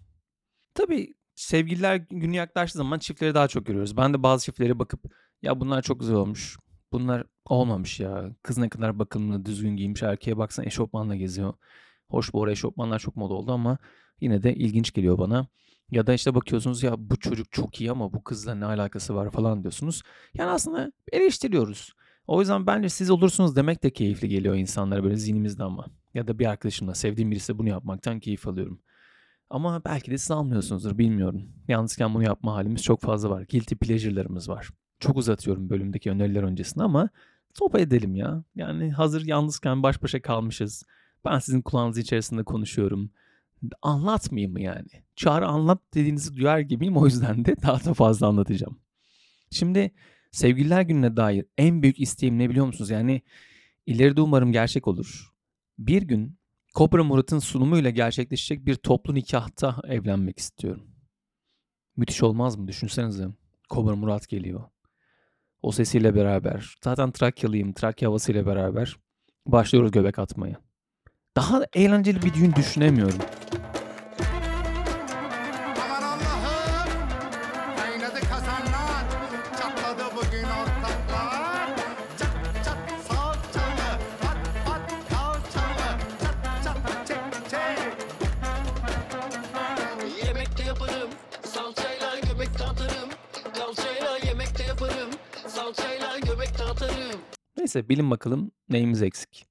Tabii 0.75 1.15
sevgililer 1.35 1.97
günü 1.97 2.37
yaklaştığı 2.37 2.79
zaman 2.79 2.99
çiftleri 2.99 3.35
daha 3.35 3.49
çok 3.49 3.67
görüyoruz. 3.67 3.97
Ben 3.97 4.15
de 4.15 4.23
bazı 4.23 4.45
çiftlere 4.45 4.79
bakıp 4.79 5.05
ya 5.43 5.61
bunlar 5.61 5.83
çok 5.83 6.01
güzel 6.01 6.17
olmuş. 6.17 6.59
Bunlar 6.93 7.25
olmamış 7.45 8.01
ya. 8.01 8.37
Kız 8.43 8.59
ne 8.59 8.69
kadar 8.69 8.99
bakımlı, 8.99 9.45
düzgün 9.45 9.77
giymiş. 9.77 10.03
Erkeğe 10.03 10.37
baksan 10.37 10.67
eşofmanla 10.67 11.17
geziyor. 11.17 11.55
Hoş 12.09 12.33
bu 12.33 12.45
ara 12.45 12.53
eşofmanlar 12.53 12.99
çok 12.99 13.17
moda 13.17 13.35
oldu 13.35 13.53
ama 13.53 13.79
yine 14.21 14.43
de 14.43 14.55
ilginç 14.55 14.93
geliyor 14.93 15.19
bana. 15.19 15.47
Ya 15.91 16.07
da 16.07 16.15
işte 16.15 16.35
bakıyorsunuz 16.35 16.83
ya 16.83 16.95
bu 16.99 17.17
çocuk 17.17 17.53
çok 17.53 17.81
iyi 17.81 17.91
ama 17.91 18.13
bu 18.13 18.25
kızla 18.25 18.55
ne 18.55 18.65
alakası 18.65 19.15
var 19.15 19.31
falan 19.31 19.63
diyorsunuz. 19.63 20.03
Yani 20.35 20.51
aslında 20.51 20.93
eleştiriyoruz. 21.13 21.95
O 22.27 22.41
yüzden 22.41 22.67
bence 22.67 22.89
siz 22.89 23.11
olursunuz 23.11 23.57
demek 23.57 23.83
de 23.83 23.91
keyifli 23.91 24.29
geliyor 24.29 24.55
insanlara 24.55 25.05
böyle 25.05 25.17
zihnimizde 25.17 25.63
ama. 25.63 25.87
Ya 26.15 26.29
da 26.29 26.39
bir 26.39 26.47
arkadaşımla 26.47 26.95
sevdiğim 26.95 27.31
birisi 27.31 27.59
bunu 27.59 27.69
yapmaktan 27.69 28.21
keyif 28.21 28.49
alıyorum. 28.49 28.81
Ama 29.51 29.85
belki 29.85 30.11
de 30.11 30.19
siz 30.19 30.31
almıyorsunuzdur 30.31 30.99
bilmiyorum. 30.99 31.43
Yalnızken 31.69 32.15
bunu 32.15 32.25
yapma 32.25 32.55
halimiz 32.55 32.83
çok 32.83 33.01
fazla 33.01 33.31
var. 33.31 33.47
Guilty 33.51 33.75
pleasure'larımız 33.75 34.49
var. 34.49 34.69
Çok 35.01 35.17
uzatıyorum 35.17 35.71
bölümdeki 35.71 36.11
öneriler 36.11 36.43
öncesinde 36.43 36.85
ama 36.85 37.09
sohbet 37.55 37.81
edelim 37.81 38.15
ya. 38.15 38.45
Yani 38.55 38.93
hazır 38.93 39.27
yalnızken 39.27 39.83
baş 39.83 40.03
başa 40.03 40.23
kalmışız. 40.23 40.85
Ben 41.25 41.39
sizin 41.39 41.63
kulağınız 41.63 41.99
içerisinde 41.99 42.45
konuşuyorum. 42.45 43.11
Anlatmayayım 43.83 44.53
mı 44.53 44.63
yani? 44.63 44.89
Çağrı 45.17 45.47
anlat 45.47 45.79
dediğinizi 45.95 46.37
duyar 46.37 46.59
gibiyim 46.59 46.97
o 46.97 47.07
yüzden 47.07 47.45
de 47.45 47.57
daha 47.63 47.85
da 47.85 47.95
fazla 47.95 48.27
anlatacağım. 48.27 48.81
Şimdi 49.51 49.91
sevgililer 50.33 50.83
gününe 50.83 51.17
dair 51.17 51.47
en 51.59 51.83
büyük 51.83 52.01
isteğim 52.01 52.39
ne 52.39 52.51
biliyor 52.51 52.67
musunuz? 52.67 52.91
Yani 52.91 53.23
ileride 53.87 54.21
umarım 54.21 54.53
gerçek 54.53 54.89
olur. 54.89 55.31
Bir 55.79 56.03
gün 56.03 56.39
Kobra 56.75 57.05
Murat'ın 57.05 57.39
sunumuyla 57.39 57.91
gerçekleşecek 57.91 58.67
bir 58.67 58.75
toplu 58.75 59.15
nikahta 59.15 59.77
evlenmek 59.85 60.39
istiyorum. 60.39 60.87
Müthiş 61.97 62.23
olmaz 62.23 62.57
mı? 62.57 62.69
Düşünsenize. 62.69 63.29
Kobra 63.69 63.97
Murat 63.97 64.29
geliyor. 64.29 64.63
O 65.63 65.73
sesiyle 65.73 66.15
beraber. 66.15 66.75
Zaten 66.85 67.11
Trakyalıyım. 67.13 67.73
Trakya 67.73 68.09
havasıyla 68.09 68.47
beraber. 68.47 68.97
Başlıyoruz 69.47 69.91
göbek 69.91 70.19
atmaya. 70.19 70.70
Daha 71.41 71.65
eğlenceli 71.75 72.23
bir 72.23 72.35
düğün 72.35 72.53
düşünemiyorum. 72.55 73.19
Aman 75.85 76.03
Allah'ım 76.03 76.91
Kaynadı 77.77 78.21
kazanlar 78.21 79.05
Çatladı 79.59 80.05
bugün 80.17 80.45
ortaklar 80.45 81.77
Çat 82.19 82.65
çat 82.65 82.79
salçalı 83.09 83.99
Pat 84.21 84.39
pat 84.67 84.91
kalçalı 85.11 85.99
Çat 86.23 86.65
çat 86.65 87.07
çek 87.09 87.51
çek 87.51 87.95
Yemekte 90.27 90.63
yaparım, 90.65 91.11
salçayla 91.43 92.21
göbek 92.21 92.59
dağıtırım. 92.59 93.09
Kalçayla 93.55 94.19
yemekte 94.27 94.65
yaparım, 94.65 95.11
salçayla 95.47 96.19
göbek 96.19 96.59
dağıtırım. 96.59 97.21
Neyse 97.57 97.89
bilin 97.89 98.11
bakalım 98.11 98.51
neyimiz 98.69 99.03
eksik. 99.03 99.47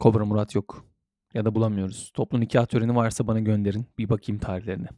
Kobra 0.00 0.24
Murat 0.24 0.54
yok. 0.54 0.95
Ya 1.36 1.44
da 1.44 1.54
bulamıyoruz. 1.54 2.10
Toplu 2.14 2.40
nikah 2.40 2.66
töreni 2.66 2.96
varsa 2.96 3.26
bana 3.26 3.40
gönderin. 3.40 3.86
Bir 3.98 4.08
bakayım 4.08 4.40
tarihlerine. 4.40 4.88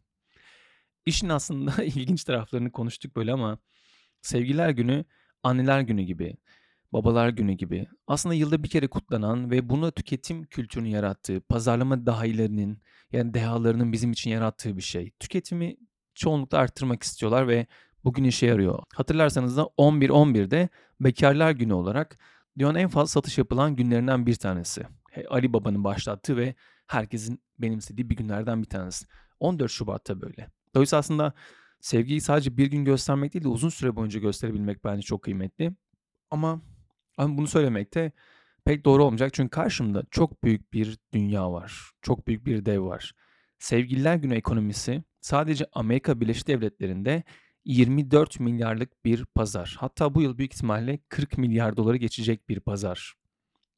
İşin 1.07 1.28
aslında 1.28 1.85
ilginç 1.85 2.25
taraflarını 2.25 2.73
konuştuk 2.73 3.16
böyle 3.16 3.33
ama 3.33 3.59
sevgililer 4.23 4.71
günü 4.71 5.04
anneler 5.42 5.80
günü 5.80 6.02
gibi, 6.02 6.37
babalar 6.92 7.28
günü 7.28 7.52
gibi 7.52 7.87
aslında 8.07 8.35
yılda 8.35 8.62
bir 8.62 8.68
kere 8.68 8.88
kutlanan 8.88 9.50
ve 9.50 9.68
bunu 9.68 9.92
tüketim 9.92 10.45
kültürünü 10.45 10.88
yarattığı, 10.88 11.40
pazarlama 11.40 12.07
dahilerinin 12.07 12.83
yani 13.12 13.35
dehalarının 13.35 13.92
bizim 13.92 14.12
için 14.12 14.30
yarattığı 14.30 14.76
bir 14.76 14.83
şey. 14.83 15.11
Tüketimi 15.21 15.76
çoğunlukla 16.14 16.59
arttırmak 16.59 17.02
istiyorlar 17.02 17.49
ve 17.49 17.66
bugün 18.04 18.25
işe 18.25 18.47
yarıyor. 18.47 18.83
Hatırlarsanız 18.95 19.57
da 19.57 19.62
11-11'de 19.62 20.68
bekarlar 21.00 21.50
günü 21.50 21.73
olarak 21.73 22.18
dünyanın 22.59 22.78
en 22.78 22.88
fazla 22.88 23.07
satış 23.07 23.38
yapılan 23.38 23.76
günlerinden 23.76 24.26
bir 24.26 24.35
tanesi. 24.35 24.98
Ali 25.27 25.53
Baba'nın 25.53 25.85
başlattığı 25.85 26.37
ve 26.37 26.55
herkesin 26.87 27.43
benimsediği 27.59 28.11
bir 28.11 28.17
günlerden 28.17 28.63
bir 28.63 28.69
tanesi. 28.69 29.07
14 29.41 29.71
Şubat'ta 29.71 30.21
böyle. 30.21 30.51
Dolayısıyla 30.75 30.99
aslında 31.01 31.33
sevgiyi 31.81 32.21
sadece 32.21 32.57
bir 32.57 32.67
gün 32.67 32.85
göstermek 32.85 33.35
değil 33.35 33.45
de 33.45 33.49
uzun 33.49 33.69
süre 33.69 33.97
boyunca 33.97 34.21
gösterebilmek 34.21 34.85
bence 34.85 35.03
çok 35.03 35.23
kıymetli. 35.23 35.73
Ama, 36.31 36.63
ama 37.17 37.39
bunu 37.39 37.47
söylemek 37.47 37.95
de 37.95 38.13
pek 38.65 38.85
doğru 38.85 39.05
olmayacak. 39.05 39.35
Çünkü 39.35 39.51
karşımda 39.51 40.03
çok 40.11 40.45
büyük 40.45 40.73
bir 40.73 40.99
dünya 41.13 41.53
var. 41.53 41.91
Çok 42.03 42.27
büyük 42.27 42.47
bir 42.47 42.67
dev 42.67 42.85
var. 42.85 43.13
Sevgililer 43.59 44.17
günü 44.17 44.35
ekonomisi 44.35 45.03
sadece 45.21 45.67
Amerika 45.73 46.21
Birleşik 46.21 46.49
Devletleri'nde 46.49 47.23
24 47.65 48.41
milyarlık 48.41 49.05
bir 49.05 49.25
pazar. 49.25 49.77
Hatta 49.79 50.15
bu 50.15 50.23
yıl 50.23 50.39
büyük 50.39 50.55
ihtimalle 50.55 50.99
40 51.09 51.39
milyar 51.39 51.77
doları 51.77 51.97
geçecek 51.97 52.49
bir 52.49 52.61
pazar. 52.61 53.15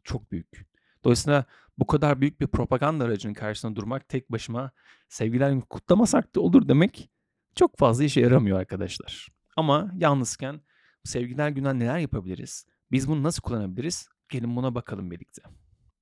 Çok 0.04 0.32
büyük. 0.32 0.69
Dolayısıyla 1.04 1.44
bu 1.78 1.86
kadar 1.86 2.20
büyük 2.20 2.40
bir 2.40 2.46
propaganda 2.46 3.04
aracının 3.04 3.34
karşısında 3.34 3.76
durmak 3.76 4.08
tek 4.08 4.32
başıma 4.32 4.70
sevgiler 5.08 5.60
kutlamasak 5.60 6.34
da 6.34 6.40
olur 6.40 6.68
demek 6.68 7.10
çok 7.54 7.78
fazla 7.78 8.04
işe 8.04 8.20
yaramıyor 8.20 8.60
arkadaşlar. 8.60 9.28
Ama 9.56 9.90
yalnızken 9.96 10.60
sevgiler 11.04 11.48
günden 11.48 11.78
neler 11.78 11.98
yapabiliriz? 11.98 12.66
Biz 12.92 13.08
bunu 13.08 13.22
nasıl 13.22 13.42
kullanabiliriz? 13.42 14.08
Gelin 14.28 14.56
buna 14.56 14.74
bakalım 14.74 15.10
birlikte. 15.10 15.42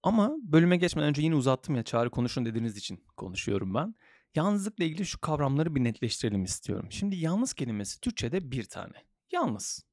Ama 0.03 0.37
bölüme 0.43 0.77
geçmeden 0.77 1.09
önce 1.09 1.23
yine 1.23 1.35
uzattım 1.35 1.75
ya 1.75 1.83
çağrı 1.83 2.11
konuşun 2.11 2.45
dediğiniz 2.45 2.77
için 2.77 3.05
konuşuyorum 3.17 3.75
ben. 3.75 3.95
Yalnızlıkla 4.35 4.85
ilgili 4.85 5.07
şu 5.07 5.21
kavramları 5.21 5.75
bir 5.75 5.85
netleştirelim 5.85 6.45
istiyorum. 6.45 6.87
Şimdi 6.91 7.17
yalnız 7.17 7.55
kelimesi 7.55 8.01
Türkçe'de 8.01 8.51
bir 8.51 8.65
tane. 8.65 8.95
Yalnız. 9.33 9.85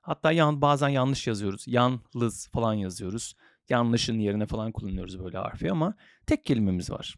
Hatta 0.00 0.32
yan, 0.32 0.62
bazen 0.62 0.88
yanlış 0.88 1.26
yazıyoruz. 1.26 1.64
Yalnız 1.66 2.48
falan 2.48 2.74
yazıyoruz. 2.74 3.34
Yanlışın 3.70 4.18
yerine 4.18 4.46
falan 4.46 4.72
kullanıyoruz 4.72 5.24
böyle 5.24 5.38
harfi 5.38 5.72
ama 5.72 5.94
tek 6.26 6.44
kelimemiz 6.44 6.90
var. 6.90 7.14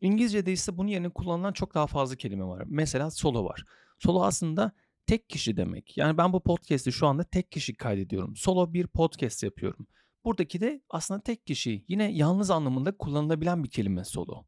İngilizce'de 0.00 0.52
ise 0.52 0.76
bunun 0.78 0.88
yerine 0.88 1.08
kullanılan 1.08 1.52
çok 1.52 1.74
daha 1.74 1.86
fazla 1.86 2.16
kelime 2.16 2.44
var. 2.44 2.62
Mesela 2.66 3.10
solo 3.10 3.44
var. 3.44 3.64
Solo 3.98 4.22
aslında 4.22 4.72
tek 5.06 5.28
kişi 5.30 5.56
demek. 5.56 5.96
Yani 5.96 6.18
ben 6.18 6.32
bu 6.32 6.42
podcast'i 6.42 6.92
şu 6.92 7.06
anda 7.06 7.24
tek 7.24 7.52
kişi 7.52 7.74
kaydediyorum. 7.74 8.36
Solo 8.36 8.72
bir 8.72 8.86
podcast 8.86 9.42
yapıyorum. 9.42 9.86
Buradaki 10.24 10.60
de 10.60 10.82
aslında 10.90 11.20
tek 11.20 11.46
kişi. 11.46 11.84
Yine 11.88 12.12
yalnız 12.12 12.50
anlamında 12.50 12.96
kullanılabilen 12.96 13.64
bir 13.64 13.70
kelime 13.70 14.04
solo. 14.04 14.44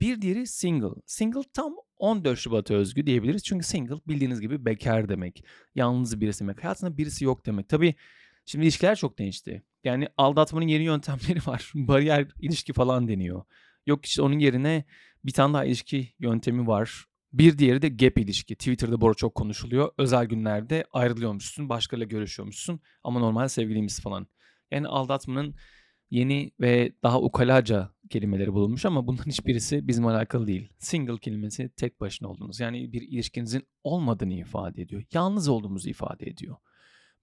Bir 0.00 0.22
diğeri 0.22 0.46
single. 0.46 1.00
Single 1.06 1.42
tam 1.54 1.74
14 1.96 2.38
Şubat'a 2.38 2.74
özgü 2.74 3.06
diyebiliriz. 3.06 3.44
Çünkü 3.44 3.66
single 3.66 3.96
bildiğiniz 4.08 4.40
gibi 4.40 4.64
bekar 4.64 5.08
demek. 5.08 5.44
Yalnız 5.74 6.20
birisi 6.20 6.40
demek. 6.40 6.64
Hayatında 6.64 6.96
birisi 6.98 7.24
yok 7.24 7.46
demek. 7.46 7.68
Tabii 7.68 7.94
şimdi 8.46 8.64
ilişkiler 8.64 8.96
çok 8.96 9.18
değişti. 9.18 9.62
Yani 9.84 10.08
aldatmanın 10.16 10.66
yeni 10.66 10.84
yöntemleri 10.84 11.38
var. 11.46 11.72
Bariyer 11.74 12.26
ilişki 12.40 12.72
falan 12.72 13.08
deniyor. 13.08 13.44
Yok 13.86 14.06
işte 14.06 14.22
onun 14.22 14.38
yerine 14.38 14.84
bir 15.24 15.32
tane 15.32 15.54
daha 15.54 15.64
ilişki 15.64 16.14
yöntemi 16.18 16.66
var. 16.66 17.04
Bir 17.32 17.58
diğeri 17.58 17.82
de 17.82 17.88
gap 17.88 18.18
ilişki. 18.18 18.56
Twitter'da 18.56 19.00
bu 19.00 19.14
çok 19.14 19.34
konuşuluyor. 19.34 19.90
Özel 19.98 20.26
günlerde 20.26 20.84
ayrılıyormuşsun, 20.92 21.68
başkalarıyla 21.68 22.18
görüşüyormuşsun 22.18 22.80
ama 23.04 23.20
normal 23.20 23.48
sevgiliymiş 23.48 23.94
falan. 23.94 24.26
Yani 24.70 24.88
aldatmanın 24.88 25.54
yeni 26.10 26.50
ve 26.60 26.92
daha 27.02 27.20
ukalaca 27.20 27.90
kelimeleri 28.10 28.52
bulunmuş 28.52 28.84
ama 28.84 29.06
bunların 29.06 29.30
hiçbirisi 29.30 29.88
bizim 29.88 30.06
alakalı 30.06 30.46
değil. 30.46 30.68
Single 30.78 31.18
kelimesi 31.18 31.68
tek 31.76 32.00
başına 32.00 32.28
olduğunuz 32.28 32.60
yani 32.60 32.92
bir 32.92 33.02
ilişkinizin 33.02 33.62
olmadığını 33.84 34.34
ifade 34.34 34.82
ediyor. 34.82 35.02
Yalnız 35.12 35.48
olduğumuzu 35.48 35.88
ifade 35.88 36.26
ediyor. 36.26 36.56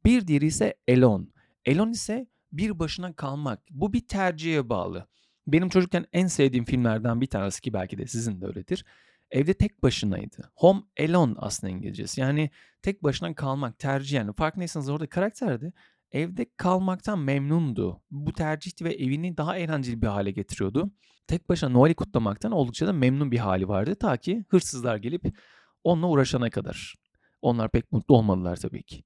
Bir 0.05 0.27
diğeri 0.27 0.45
ise 0.45 0.75
alone. 0.89 1.25
Alone 1.67 1.91
ise 1.91 2.27
bir 2.51 2.79
başına 2.79 3.13
kalmak. 3.13 3.59
Bu 3.69 3.93
bir 3.93 4.07
tercihe 4.07 4.69
bağlı. 4.69 5.07
Benim 5.47 5.69
çocukken 5.69 6.05
en 6.13 6.27
sevdiğim 6.27 6.65
filmlerden 6.65 7.21
bir 7.21 7.27
tanesi 7.27 7.61
ki 7.61 7.73
belki 7.73 7.97
de 7.97 8.07
sizin 8.07 8.41
de 8.41 8.45
öyledir. 8.45 8.85
Evde 9.31 9.53
tek 9.53 9.83
başınaydı. 9.83 10.51
Home 10.55 10.81
alone 10.99 11.33
aslında 11.37 11.73
İngilizcesi. 11.73 12.21
Yani 12.21 12.49
tek 12.81 13.03
başına 13.03 13.35
kalmak, 13.35 13.79
tercih 13.79 14.17
yani. 14.17 14.33
Farkındaysanız 14.33 14.89
orada 14.89 15.07
karakterdi 15.07 15.73
evde 16.13 16.45
kalmaktan 16.57 17.19
memnundu. 17.19 18.01
Bu 18.11 18.33
tercihti 18.33 18.85
ve 18.85 18.93
evini 18.93 19.37
daha 19.37 19.57
eğlenceli 19.57 20.01
bir 20.01 20.07
hale 20.07 20.31
getiriyordu. 20.31 20.91
Tek 21.27 21.49
başına 21.49 21.69
Noel'i 21.69 21.95
kutlamaktan 21.95 22.51
oldukça 22.51 22.87
da 22.87 22.93
memnun 22.93 23.31
bir 23.31 23.37
hali 23.37 23.67
vardı. 23.67 23.95
Ta 23.95 24.17
ki 24.17 24.45
hırsızlar 24.49 24.97
gelip 24.97 25.37
onunla 25.83 26.07
uğraşana 26.07 26.49
kadar. 26.49 26.95
Onlar 27.41 27.71
pek 27.71 27.91
mutlu 27.91 28.17
olmadılar 28.17 28.55
tabii 28.55 28.83
ki. 28.83 29.03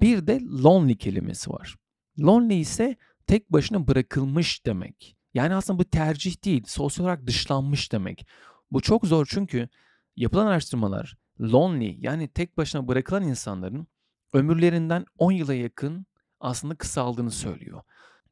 Bir 0.00 0.26
de 0.26 0.40
lonely 0.62 0.96
kelimesi 0.96 1.50
var. 1.50 1.76
Lonely 2.20 2.60
ise 2.60 2.96
tek 3.26 3.52
başına 3.52 3.86
bırakılmış 3.86 4.66
demek. 4.66 5.16
Yani 5.34 5.54
aslında 5.54 5.78
bu 5.78 5.84
tercih 5.84 6.44
değil, 6.44 6.64
sosyal 6.66 7.04
olarak 7.04 7.26
dışlanmış 7.26 7.92
demek. 7.92 8.26
Bu 8.70 8.80
çok 8.80 9.06
zor 9.06 9.26
çünkü 9.30 9.68
yapılan 10.16 10.46
araştırmalar 10.46 11.16
lonely 11.40 11.96
yani 12.00 12.28
tek 12.28 12.56
başına 12.56 12.88
bırakılan 12.88 13.22
insanların 13.22 13.86
ömürlerinden 14.32 15.06
10 15.18 15.32
yıla 15.32 15.54
yakın 15.54 16.06
aslında 16.40 16.74
kısaldığını 16.74 17.30
söylüyor. 17.30 17.82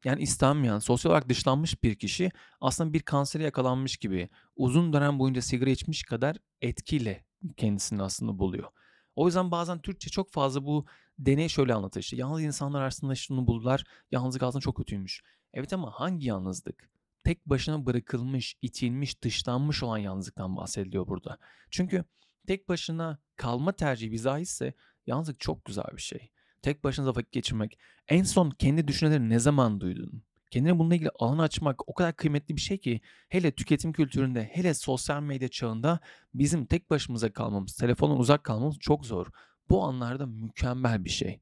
Yani 0.04 0.22
istenmeyen, 0.22 0.78
sosyal 0.78 1.10
olarak 1.12 1.28
dışlanmış 1.28 1.82
bir 1.82 1.94
kişi 1.94 2.30
aslında 2.60 2.92
bir 2.92 3.00
kansere 3.00 3.44
yakalanmış 3.44 3.96
gibi 3.96 4.28
uzun 4.56 4.92
dönem 4.92 5.18
boyunca 5.18 5.42
sigara 5.42 5.70
içmiş 5.70 6.02
kadar 6.02 6.36
etkiyle 6.60 7.24
kendisini 7.56 8.02
aslında 8.02 8.38
buluyor. 8.38 8.68
O 9.16 9.26
yüzden 9.26 9.50
bazen 9.50 9.82
Türkçe 9.82 10.10
çok 10.10 10.32
fazla 10.32 10.64
bu 10.64 10.86
deney 11.18 11.48
şöyle 11.48 11.74
anlatır 11.74 12.00
işte. 12.00 12.16
Yalnız 12.16 12.42
insanlar 12.42 12.82
aslında 12.82 13.14
şunu 13.14 13.46
buldular. 13.46 13.84
Yalnızlık 14.10 14.42
aslında 14.42 14.62
çok 14.62 14.76
kötüymüş. 14.76 15.22
Evet 15.52 15.72
ama 15.72 15.90
hangi 15.90 16.26
yalnızlık? 16.26 16.90
Tek 17.24 17.46
başına 17.46 17.86
bırakılmış, 17.86 18.56
itilmiş, 18.62 19.22
dışlanmış 19.22 19.82
olan 19.82 19.98
yalnızlıktan 19.98 20.56
bahsediliyor 20.56 21.06
burada. 21.06 21.38
Çünkü 21.70 22.04
tek 22.46 22.68
başına 22.68 23.18
kalma 23.36 23.72
tercihi 23.72 24.12
bizahisse 24.12 24.74
yalnızlık 25.06 25.40
çok 25.40 25.64
güzel 25.64 25.86
bir 25.96 26.02
şey. 26.02 26.30
Tek 26.62 26.84
başınıza 26.84 27.14
vakit 27.14 27.32
geçirmek. 27.32 27.78
En 28.08 28.22
son 28.22 28.50
kendi 28.50 28.88
düşünceleri 28.88 29.28
ne 29.28 29.38
zaman 29.38 29.80
duydun? 29.80 30.22
Kendine 30.50 30.78
bununla 30.78 30.94
ilgili 30.94 31.10
alan 31.18 31.38
açmak 31.38 31.88
o 31.88 31.94
kadar 31.94 32.16
kıymetli 32.16 32.56
bir 32.56 32.60
şey 32.60 32.78
ki 32.78 33.00
hele 33.28 33.50
tüketim 33.50 33.92
kültüründe 33.92 34.50
hele 34.52 34.74
sosyal 34.74 35.22
medya 35.22 35.48
çağında 35.48 36.00
bizim 36.34 36.66
tek 36.66 36.90
başımıza 36.90 37.32
kalmamız, 37.32 37.76
telefondan 37.76 38.18
uzak 38.18 38.44
kalmamız 38.44 38.78
çok 38.78 39.06
zor. 39.06 39.26
Bu 39.70 39.84
anlarda 39.84 40.26
mükemmel 40.26 41.04
bir 41.04 41.10
şey. 41.10 41.40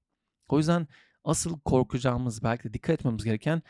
O 0.48 0.58
yüzden 0.58 0.88
asıl 1.24 1.60
korkacağımız 1.60 2.42
belki 2.42 2.64
de 2.64 2.74
dikkat 2.74 2.94
etmemiz 2.94 3.24
gereken 3.24 3.62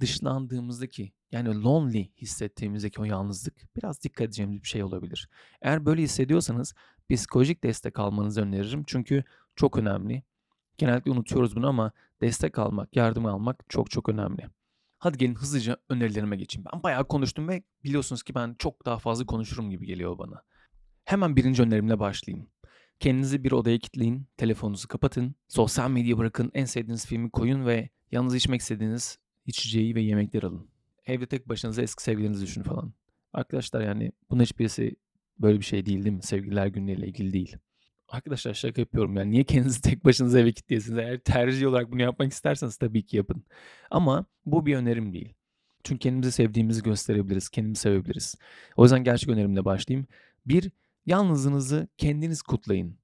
dışlandığımızdaki 0.00 1.12
yani 1.32 1.62
lonely 1.62 2.10
hissettiğimizdeki 2.16 3.00
o 3.00 3.04
yalnızlık 3.04 3.76
biraz 3.76 4.02
dikkat 4.02 4.24
edeceğimiz 4.26 4.62
bir 4.62 4.68
şey 4.68 4.82
olabilir. 4.82 5.28
Eğer 5.62 5.86
böyle 5.86 6.02
hissediyorsanız 6.02 6.74
psikolojik 7.10 7.64
destek 7.64 7.98
almanızı 7.98 8.42
öneririm. 8.42 8.84
Çünkü 8.86 9.24
çok 9.56 9.78
önemli. 9.78 10.22
Genellikle 10.78 11.10
unutuyoruz 11.10 11.56
bunu 11.56 11.68
ama 11.68 11.92
destek 12.20 12.58
almak, 12.58 12.96
yardım 12.96 13.26
almak 13.26 13.64
çok 13.68 13.90
çok 13.90 14.08
önemli. 14.08 14.46
Hadi 14.98 15.18
gelin 15.18 15.34
hızlıca 15.34 15.76
önerilerime 15.88 16.36
geçeyim. 16.36 16.66
Ben 16.72 16.82
bayağı 16.82 17.08
konuştum 17.08 17.48
ve 17.48 17.62
biliyorsunuz 17.84 18.22
ki 18.22 18.34
ben 18.34 18.56
çok 18.58 18.86
daha 18.86 18.98
fazla 18.98 19.26
konuşurum 19.26 19.70
gibi 19.70 19.86
geliyor 19.86 20.18
bana. 20.18 20.42
Hemen 21.04 21.36
birinci 21.36 21.62
önerimle 21.62 21.98
başlayayım. 21.98 22.48
Kendinizi 23.00 23.44
bir 23.44 23.52
odaya 23.52 23.78
kilitleyin, 23.78 24.26
telefonunuzu 24.36 24.88
kapatın, 24.88 25.34
sosyal 25.48 25.90
medya 25.90 26.18
bırakın, 26.18 26.50
en 26.54 26.64
sevdiğiniz 26.64 27.06
filmi 27.06 27.30
koyun 27.30 27.66
ve 27.66 27.88
yalnız 28.12 28.34
içmek 28.34 28.60
istediğiniz 28.60 29.18
içeceği 29.46 29.94
ve 29.94 30.02
yemekleri 30.02 30.46
alın. 30.46 30.68
Evde 31.06 31.26
tek 31.26 31.48
başınıza 31.48 31.82
eski 31.82 32.02
sevgilinizi 32.02 32.46
düşünün 32.46 32.64
falan. 32.64 32.92
Arkadaşlar 33.32 33.80
yani 33.80 34.12
bunun 34.30 34.42
hiçbirisi 34.42 34.96
böyle 35.38 35.58
bir 35.58 35.64
şey 35.64 35.86
değil 35.86 36.04
değil 36.04 36.16
mi? 36.16 36.22
Sevgililer 36.22 36.66
günleriyle 36.66 37.06
ilgili 37.06 37.32
değil. 37.32 37.56
Arkadaşlar 38.08 38.54
şaka 38.54 38.80
yapıyorum 38.80 39.16
yani 39.16 39.30
niye 39.30 39.44
kendinizi 39.44 39.80
tek 39.82 40.04
başınıza 40.04 40.40
eve 40.40 40.52
kilitleyesiniz? 40.52 40.98
Eğer 40.98 41.18
tercih 41.18 41.68
olarak 41.68 41.92
bunu 41.92 42.02
yapmak 42.02 42.32
isterseniz 42.32 42.76
tabii 42.76 43.06
ki 43.06 43.16
yapın. 43.16 43.44
Ama 43.90 44.26
bu 44.46 44.66
bir 44.66 44.76
önerim 44.76 45.12
değil. 45.12 45.34
Çünkü 45.84 45.98
kendimizi 45.98 46.32
sevdiğimizi 46.32 46.82
gösterebiliriz, 46.82 47.48
kendimizi 47.48 47.80
sevebiliriz. 47.80 48.34
O 48.76 48.82
yüzden 48.82 49.04
gerçek 49.04 49.28
önerimle 49.28 49.64
başlayayım. 49.64 50.06
Bir, 50.46 50.70
yalnızlığınızı 51.06 51.88
kendiniz 51.98 52.42
kutlayın. 52.42 52.98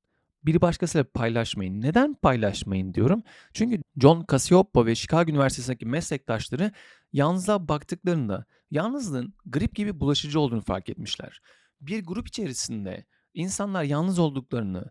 Biri 0.45 0.61
başkasıyla 0.61 1.05
paylaşmayın. 1.05 1.81
Neden 1.81 2.15
paylaşmayın 2.15 2.95
diyorum? 2.95 3.23
Çünkü 3.53 3.83
John 4.01 4.25
Cassioppo 4.31 4.87
ve 4.87 4.95
Chicago 4.95 5.31
Üniversitesi'ndeki 5.31 5.87
meslektaşları 5.87 6.73
yalnızlığa 7.13 7.69
baktıklarında 7.69 8.45
yalnızlığın 8.71 9.35
grip 9.47 9.75
gibi 9.75 10.01
bulaşıcı 10.01 10.41
olduğunu 10.41 10.61
fark 10.61 10.89
etmişler. 10.89 11.41
Bir 11.81 12.05
grup 12.05 12.29
içerisinde 12.29 13.05
insanlar 13.35 13.83
yalnız 13.83 14.19
olduklarını, 14.19 14.91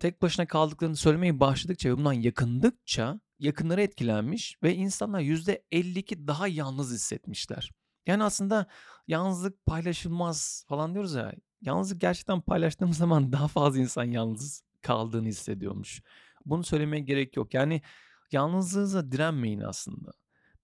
tek 0.00 0.22
başına 0.22 0.46
kaldıklarını 0.46 0.96
söylemeye 0.96 1.40
başladıkça 1.40 1.88
ve 1.90 1.96
bundan 1.96 2.12
yakındıkça 2.12 3.20
yakınları 3.38 3.82
etkilenmiş 3.82 4.56
ve 4.62 4.74
insanlar 4.74 5.20
%52 5.20 6.26
daha 6.26 6.48
yalnız 6.48 6.92
hissetmişler. 6.92 7.72
Yani 8.06 8.24
aslında 8.24 8.66
yalnızlık 9.06 9.66
paylaşılmaz 9.66 10.64
falan 10.68 10.92
diyoruz 10.94 11.14
ya. 11.14 11.32
Yalnızlık 11.60 12.00
gerçekten 12.00 12.40
paylaştığımız 12.40 12.96
zaman 12.98 13.32
daha 13.32 13.48
fazla 13.48 13.80
insan 13.80 14.04
yalnız 14.04 14.64
kaldığını 14.82 15.28
hissediyormuş. 15.28 16.02
Bunu 16.44 16.64
söylemeye 16.64 17.02
gerek 17.02 17.36
yok. 17.36 17.54
Yani 17.54 17.82
yalnızlığınıza 18.32 19.12
direnmeyin 19.12 19.60
aslında. 19.60 20.10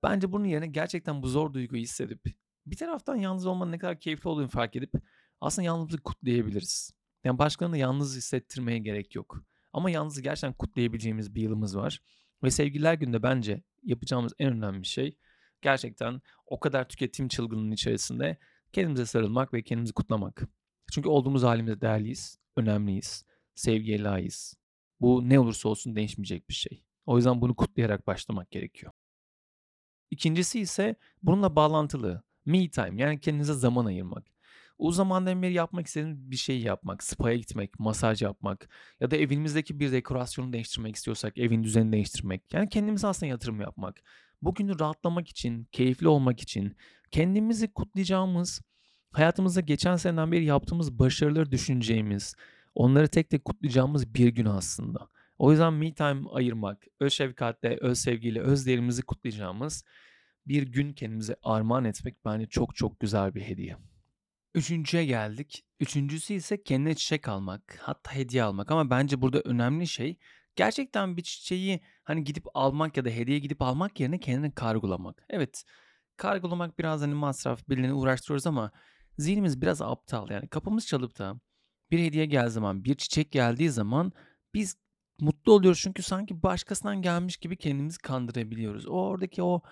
Bence 0.03 0.33
bunun 0.33 0.45
yerine 0.45 0.67
gerçekten 0.67 1.23
bu 1.23 1.29
zor 1.29 1.53
duyguyu 1.53 1.83
hissedip 1.83 2.25
bir 2.67 2.77
taraftan 2.77 3.17
yalnız 3.17 3.47
olmanın 3.47 3.73
ne 3.73 3.79
kadar 3.79 4.01
keyifli 4.01 4.29
olduğunu 4.29 4.49
fark 4.49 4.77
edip 4.77 4.93
aslında 5.41 5.67
yalnızlığı 5.67 6.01
kutlayabiliriz. 6.03 6.93
Yani 7.25 7.39
başkalarını 7.39 7.79
yalnız 7.79 8.17
hissettirmeye 8.17 8.79
gerek 8.79 9.15
yok. 9.15 9.45
Ama 9.73 9.91
yalnız 9.91 10.23
gerçekten 10.23 10.53
kutlayabileceğimiz 10.53 11.35
bir 11.35 11.43
yılımız 11.43 11.77
var. 11.77 12.01
Ve 12.43 12.51
sevgililer 12.51 12.95
günde 12.95 13.23
bence 13.23 13.63
yapacağımız 13.83 14.33
en 14.39 14.53
önemli 14.53 14.85
şey 14.85 15.19
gerçekten 15.63 16.21
o 16.47 16.61
kadar 16.61 16.89
tüketim 16.89 17.29
çılgınlığının 17.29 17.71
içerisinde 17.71 18.39
kendimize 18.73 19.07
sarılmak 19.07 19.53
ve 19.53 19.63
kendimizi 19.63 19.93
kutlamak. 19.93 20.43
Çünkü 20.93 21.09
olduğumuz 21.09 21.43
halimizde 21.43 21.81
değerliyiz, 21.81 22.39
önemliyiz, 22.57 23.25
sevgiye 23.55 24.03
layığız. 24.03 24.57
Bu 25.01 25.29
ne 25.29 25.39
olursa 25.39 25.69
olsun 25.69 25.97
değişmeyecek 25.97 26.49
bir 26.49 26.55
şey. 26.55 26.85
O 27.07 27.17
yüzden 27.17 27.41
bunu 27.41 27.57
kutlayarak 27.57 28.07
başlamak 28.07 28.51
gerekiyor. 28.51 28.93
İkincisi 30.11 30.61
ise 30.61 30.97
bununla 31.23 31.57
bağlantılı 31.57 32.23
me 32.47 32.71
time 32.71 33.03
yani 33.03 33.21
kendinize 33.21 33.55
zaman 33.55 33.85
ayırmak. 33.87 34.25
Uzun 34.79 34.97
zamandan 34.97 35.43
beri 35.43 35.53
yapmak 35.53 35.87
istediğimiz 35.87 36.31
bir 36.31 36.37
şeyi 36.37 36.63
yapmak, 36.63 37.03
spa'ya 37.03 37.37
gitmek, 37.37 37.81
masaj 37.81 38.23
yapmak 38.23 38.69
ya 39.01 39.11
da 39.11 39.17
evimizdeki 39.17 39.81
bir 39.81 39.93
dekorasyonu 39.93 40.53
değiştirmek 40.53 40.97
istiyorsak 40.97 41.39
evin 41.39 41.65
düzenini 41.65 41.93
değiştirmek. 41.93 42.53
Yani 42.53 42.69
kendimize 42.69 43.07
aslında 43.07 43.31
yatırım 43.31 43.61
yapmak. 43.61 44.03
Bugünü 44.43 44.79
rahatlamak 44.79 45.29
için, 45.29 45.65
keyifli 45.73 46.09
olmak 46.09 46.41
için, 46.41 46.77
kendimizi 47.11 47.73
kutlayacağımız, 47.73 48.61
hayatımızda 49.15 49.61
geçen 49.61 49.97
seneden 49.97 50.33
beri 50.33 50.45
yaptığımız 50.45 50.99
başarıları 50.99 51.53
düşüneceğimiz, 51.53 52.35
onları 52.75 53.09
tek 53.09 53.31
tek 53.31 53.45
kutlayacağımız 53.45 54.15
bir 54.15 54.29
gün 54.29 54.45
aslında. 54.45 55.09
O 55.39 55.51
yüzden 55.51 55.73
me 55.73 55.95
time 55.95 56.23
ayırmak, 56.33 56.85
öz 57.01 57.13
şefkatle, 57.13 57.79
öz 57.81 57.99
sevgiyle, 57.99 58.41
öz 58.41 58.67
değerimizi 58.67 59.03
kutlayacağımız 59.03 59.85
bir 60.47 60.63
gün 60.63 60.93
kendimize 60.93 61.37
armağan 61.43 61.85
etmek 61.85 62.25
bence 62.25 62.47
çok 62.47 62.77
çok 62.77 63.01
güzel 63.01 63.35
bir 63.35 63.43
hediye. 63.43 63.77
Üçüncüye 64.55 65.05
geldik. 65.05 65.65
Üçüncüsü 65.81 66.35
ise 66.35 66.63
kendine 66.63 66.95
çiçek 66.95 67.29
almak, 67.29 67.79
hatta 67.81 68.15
hediye 68.15 68.43
almak 68.43 68.71
ama 68.71 68.91
bence 68.91 69.23
burada 69.23 69.41
önemli 69.41 69.87
şey 69.87 70.19
gerçekten 70.57 71.17
bir 71.17 71.23
çiçeği 71.23 71.81
hani 72.05 72.25
gidip 72.25 72.45
almak 72.55 72.97
ya 72.97 73.05
da 73.05 73.09
hediye 73.09 73.39
gidip 73.39 73.63
almak 73.63 74.01
yerine 74.01 74.21
kendine 74.21 74.51
kargolamak. 74.51 75.25
Evet, 75.31 75.65
kargolamak 76.17 76.79
biraz 76.79 77.01
hani 77.03 77.15
masraf, 77.15 77.69
birilerini 77.69 77.95
uğraştırıyoruz 77.95 78.47
ama 78.47 78.71
zihnimiz 79.19 79.63
biraz 79.63 79.83
aptal. 79.83 80.31
Yani 80.31 80.49
kapımız 80.49 80.87
çalıp 80.87 81.19
da 81.19 81.41
bir 81.91 81.99
hediye 81.99 82.27
geldiği 82.27 82.51
zaman, 82.51 82.85
bir 82.85 82.95
çiçek 82.95 83.33
geldiği 83.33 83.71
zaman 83.71 84.13
biz 84.55 84.77
mutlu 85.21 85.53
oluyoruz 85.53 85.81
çünkü 85.83 86.03
sanki 86.03 86.43
başkasından 86.43 87.03
gelmiş 87.03 87.37
gibi 87.37 87.57
kendimizi 87.57 87.99
kandırabiliyoruz. 87.99 88.87
O 88.87 88.93
oradaki 88.93 89.43
o 89.43 89.63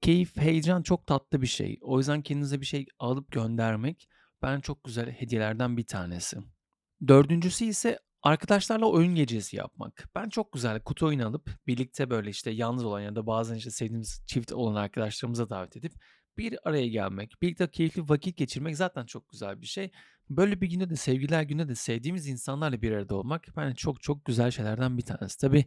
keyif, 0.00 0.36
heyecan 0.36 0.82
çok 0.82 1.06
tatlı 1.06 1.42
bir 1.42 1.46
şey. 1.46 1.78
O 1.82 1.98
yüzden 1.98 2.22
kendinize 2.22 2.60
bir 2.60 2.66
şey 2.66 2.86
alıp 2.98 3.32
göndermek 3.32 4.08
ben 4.42 4.60
çok 4.60 4.84
güzel 4.84 5.10
hediyelerden 5.10 5.76
bir 5.76 5.86
tanesi. 5.86 6.38
Dördüncüsü 7.08 7.64
ise 7.64 7.98
arkadaşlarla 8.22 8.86
oyun 8.86 9.14
gecesi 9.14 9.56
yapmak. 9.56 10.08
Ben 10.14 10.28
çok 10.28 10.52
güzel 10.52 10.80
kutu 10.80 11.06
oyunu 11.06 11.26
alıp 11.26 11.50
birlikte 11.66 12.10
böyle 12.10 12.30
işte 12.30 12.50
yalnız 12.50 12.84
olan 12.84 13.00
ya 13.00 13.16
da 13.16 13.26
bazen 13.26 13.54
işte 13.54 13.70
sevdiğimiz 13.70 14.22
çift 14.26 14.52
olan 14.52 14.74
arkadaşlarımıza 14.74 15.50
davet 15.50 15.76
edip 15.76 15.92
bir 16.38 16.68
araya 16.68 16.88
gelmek, 16.88 17.42
birlikte 17.42 17.70
keyifli 17.70 18.08
vakit 18.08 18.36
geçirmek 18.36 18.76
zaten 18.76 19.06
çok 19.06 19.28
güzel 19.28 19.60
bir 19.60 19.66
şey. 19.66 19.90
Böyle 20.30 20.60
bir 20.60 20.70
günde 20.70 20.90
de 20.90 20.96
sevgililer 20.96 21.42
günde 21.42 21.68
de 21.68 21.74
sevdiğimiz 21.74 22.28
insanlarla 22.28 22.82
bir 22.82 22.92
arada 22.92 23.14
olmak 23.14 23.46
bence 23.56 23.74
çok 23.74 24.02
çok 24.02 24.24
güzel 24.24 24.50
şeylerden 24.50 24.98
bir 24.98 25.02
tanesi. 25.02 25.38
Tabii 25.38 25.64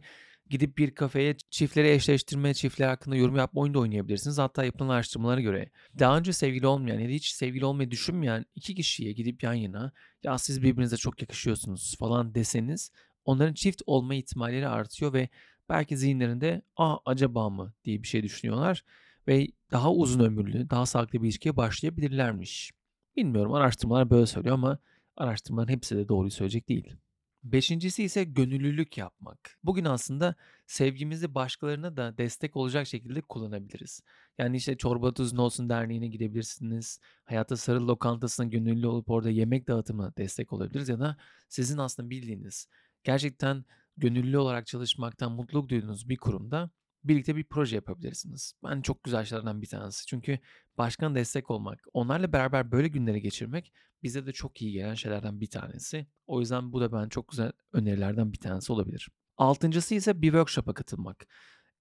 gidip 0.50 0.78
bir 0.78 0.94
kafeye 0.94 1.36
çiftleri 1.50 1.90
eşleştirme, 1.90 2.54
çiftler 2.54 2.88
hakkında 2.88 3.16
yorum 3.16 3.36
yapma 3.36 3.60
oyunu 3.60 3.74
da 3.74 3.78
oynayabilirsiniz. 3.78 4.38
Hatta 4.38 4.64
yapılan 4.64 4.88
araştırmalara 4.88 5.40
göre 5.40 5.70
daha 5.98 6.18
önce 6.18 6.32
sevgili 6.32 6.66
olmayan 6.66 6.98
ya 7.00 7.08
da 7.08 7.12
hiç 7.12 7.28
sevgili 7.28 7.64
olmayı 7.64 7.90
düşünmeyen 7.90 8.44
iki 8.54 8.74
kişiye 8.74 9.12
gidip 9.12 9.42
yan 9.42 9.54
yana 9.54 9.92
ya 10.22 10.38
siz 10.38 10.62
birbirinize 10.62 10.96
çok 10.96 11.22
yakışıyorsunuz 11.22 11.96
falan 11.98 12.34
deseniz 12.34 12.90
onların 13.24 13.54
çift 13.54 13.82
olma 13.86 14.14
ihtimalleri 14.14 14.68
artıyor 14.68 15.12
ve 15.12 15.28
belki 15.68 15.96
zihinlerinde 15.96 16.62
aa 16.76 16.96
acaba 17.04 17.50
mı 17.50 17.72
diye 17.84 18.02
bir 18.02 18.08
şey 18.08 18.22
düşünüyorlar 18.22 18.84
ve 19.28 19.48
daha 19.72 19.92
uzun 19.92 20.20
ömürlü, 20.20 20.70
daha 20.70 20.86
sağlıklı 20.86 21.22
bir 21.22 21.26
ilişkiye 21.26 21.56
başlayabilirlermiş. 21.56 22.72
Bilmiyorum 23.16 23.52
araştırmalar 23.52 24.10
böyle 24.10 24.26
söylüyor 24.26 24.54
ama 24.54 24.78
araştırmaların 25.16 25.72
hepsi 25.72 25.96
de 25.96 26.08
doğruyu 26.08 26.30
söyleyecek 26.30 26.68
değil. 26.68 26.96
Beşincisi 27.42 28.04
ise 28.04 28.24
gönüllülük 28.24 28.98
yapmak. 28.98 29.58
Bugün 29.64 29.84
aslında 29.84 30.34
sevgimizi 30.66 31.34
başkalarına 31.34 31.96
da 31.96 32.18
destek 32.18 32.56
olacak 32.56 32.86
şekilde 32.86 33.20
kullanabiliriz. 33.20 34.00
Yani 34.38 34.56
işte 34.56 34.76
Çorba 34.76 35.14
Tuzun 35.14 35.36
Olsun 35.36 35.68
Derneği'ne 35.68 36.08
gidebilirsiniz. 36.08 37.00
Hayata 37.24 37.56
Sarıl 37.56 37.88
Lokantası'na 37.88 38.46
gönüllü 38.46 38.86
olup 38.86 39.10
orada 39.10 39.30
yemek 39.30 39.68
dağıtımına 39.68 40.16
destek 40.16 40.52
olabiliriz. 40.52 40.88
Ya 40.88 41.00
da 41.00 41.16
sizin 41.48 41.78
aslında 41.78 42.10
bildiğiniz, 42.10 42.68
gerçekten 43.04 43.64
gönüllü 43.96 44.38
olarak 44.38 44.66
çalışmaktan 44.66 45.32
mutluluk 45.32 45.68
duyduğunuz 45.68 46.08
bir 46.08 46.16
kurumda 46.16 46.70
birlikte 47.04 47.36
bir 47.36 47.44
proje 47.44 47.76
yapabilirsiniz. 47.76 48.54
Ben 48.64 48.82
çok 48.82 49.04
güzel 49.04 49.24
şeylerden 49.24 49.62
bir 49.62 49.66
tanesi. 49.66 50.06
Çünkü 50.06 50.38
başkana 50.78 51.14
destek 51.14 51.50
olmak, 51.50 51.80
onlarla 51.92 52.32
beraber 52.32 52.72
böyle 52.72 52.88
günleri 52.88 53.22
geçirmek 53.22 53.72
bize 54.02 54.26
de 54.26 54.32
çok 54.32 54.62
iyi 54.62 54.72
gelen 54.72 54.94
şeylerden 54.94 55.40
bir 55.40 55.46
tanesi. 55.46 56.06
O 56.26 56.40
yüzden 56.40 56.72
bu 56.72 56.80
da 56.80 56.92
ben 56.92 57.08
çok 57.08 57.28
güzel 57.28 57.52
önerilerden 57.72 58.32
bir 58.32 58.38
tanesi 58.38 58.72
olabilir. 58.72 59.08
Altıncısı 59.36 59.94
ise 59.94 60.22
bir 60.22 60.26
workshop'a 60.26 60.74
katılmak. 60.74 61.26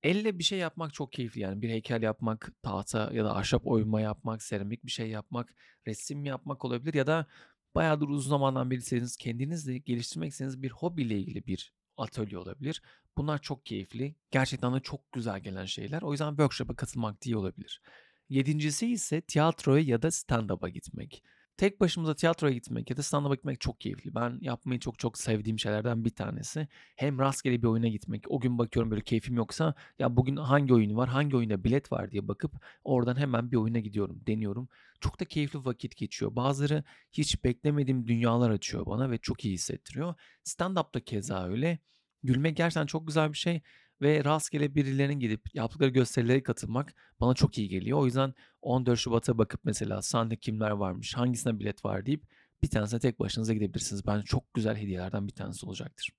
Elle 0.03 0.39
bir 0.39 0.43
şey 0.43 0.59
yapmak 0.59 0.93
çok 0.93 1.11
keyifli 1.11 1.41
yani 1.41 1.61
bir 1.61 1.69
heykel 1.69 2.01
yapmak, 2.01 2.51
tahta 2.63 3.09
ya 3.13 3.25
da 3.25 3.35
ahşap 3.35 3.67
oyma 3.67 4.01
yapmak, 4.01 4.43
seramik 4.43 4.85
bir 4.85 4.91
şey 4.91 5.09
yapmak, 5.09 5.55
resim 5.87 6.25
yapmak 6.25 6.65
olabilir 6.65 6.93
ya 6.93 7.07
da 7.07 7.27
bayağıdır 7.75 8.07
uzun 8.07 8.29
zamandan 8.29 8.71
beri 8.71 9.07
kendinizle 9.19 9.77
geliştirmek 9.77 10.31
istediğiniz 10.31 10.63
bir 10.63 10.69
hobiyle 10.69 11.19
ilgili 11.19 11.47
bir 11.47 11.73
atölye 11.97 12.37
olabilir. 12.37 12.81
Bunlar 13.17 13.41
çok 13.41 13.65
keyifli. 13.65 14.15
Gerçekten 14.31 14.75
de 14.75 14.79
çok 14.79 15.11
güzel 15.11 15.39
gelen 15.39 15.65
şeyler. 15.65 16.01
O 16.01 16.11
yüzden 16.11 16.29
workshop'a 16.29 16.75
katılmak 16.75 17.21
diye 17.21 17.37
olabilir. 17.37 17.81
Yedincisi 18.29 18.87
ise 18.91 19.21
tiyatroya 19.21 19.83
ya 19.83 20.01
da 20.01 20.11
stand-up'a 20.11 20.69
gitmek. 20.69 21.23
Tek 21.57 21.79
başımıza 21.81 22.15
tiyatroya 22.15 22.53
gitmek 22.53 22.89
ya 22.89 22.97
da 22.97 23.01
stand-up'a 23.01 23.35
gitmek 23.35 23.61
çok 23.61 23.81
keyifli. 23.81 24.15
Ben 24.15 24.37
yapmayı 24.41 24.79
çok 24.79 24.99
çok 24.99 25.17
sevdiğim 25.17 25.59
şeylerden 25.59 26.05
bir 26.05 26.09
tanesi. 26.09 26.67
Hem 26.95 27.19
rastgele 27.19 27.61
bir 27.61 27.67
oyuna 27.67 27.87
gitmek. 27.87 28.31
O 28.31 28.39
gün 28.39 28.57
bakıyorum 28.57 28.91
böyle 28.91 29.01
keyfim 29.01 29.35
yoksa 29.35 29.73
ya 29.99 30.17
bugün 30.17 30.35
hangi 30.35 30.73
oyun 30.73 30.95
var, 30.97 31.09
hangi 31.09 31.35
oyunda 31.37 31.63
bilet 31.63 31.91
var 31.91 32.11
diye 32.11 32.27
bakıp 32.27 32.65
oradan 32.83 33.15
hemen 33.15 33.51
bir 33.51 33.57
oyuna 33.57 33.79
gidiyorum, 33.79 34.21
deniyorum. 34.27 34.69
Çok 34.99 35.19
da 35.19 35.25
keyifli 35.25 35.65
vakit 35.65 35.97
geçiyor. 35.97 36.35
Bazıları 36.35 36.83
hiç 37.11 37.43
beklemediğim 37.43 38.07
dünyalar 38.07 38.49
açıyor 38.49 38.85
bana 38.85 39.11
ve 39.11 39.17
çok 39.17 39.45
iyi 39.45 39.53
hissettiriyor. 39.53 40.13
Stand-up 40.45 40.93
da 40.93 40.99
keza 40.99 41.47
öyle. 41.47 41.79
Gülmek 42.23 42.57
gerçekten 42.57 42.85
çok 42.85 43.07
güzel 43.07 43.33
bir 43.33 43.37
şey 43.37 43.61
ve 44.01 44.23
rastgele 44.23 44.75
birilerinin 44.75 45.19
gidip 45.19 45.55
yaptıkları 45.55 45.89
gösterilere 45.89 46.43
katılmak 46.43 46.93
bana 47.19 47.33
çok 47.33 47.57
iyi 47.57 47.69
geliyor. 47.69 47.99
O 47.99 48.05
yüzden 48.05 48.33
14 48.61 48.99
Şubat'a 48.99 49.37
bakıp 49.37 49.61
mesela 49.63 50.01
sahne 50.01 50.35
kimler 50.35 50.71
varmış, 50.71 51.13
hangisine 51.13 51.59
bilet 51.59 51.85
var 51.85 52.05
deyip 52.05 52.23
bir 52.63 52.69
tanesine 52.69 52.99
tek 52.99 53.19
başınıza 53.19 53.53
gidebilirsiniz. 53.53 54.07
Bence 54.07 54.25
çok 54.25 54.53
güzel 54.53 54.75
hediyelerden 54.75 55.27
bir 55.27 55.33
tanesi 55.33 55.65
olacaktır. 55.65 56.09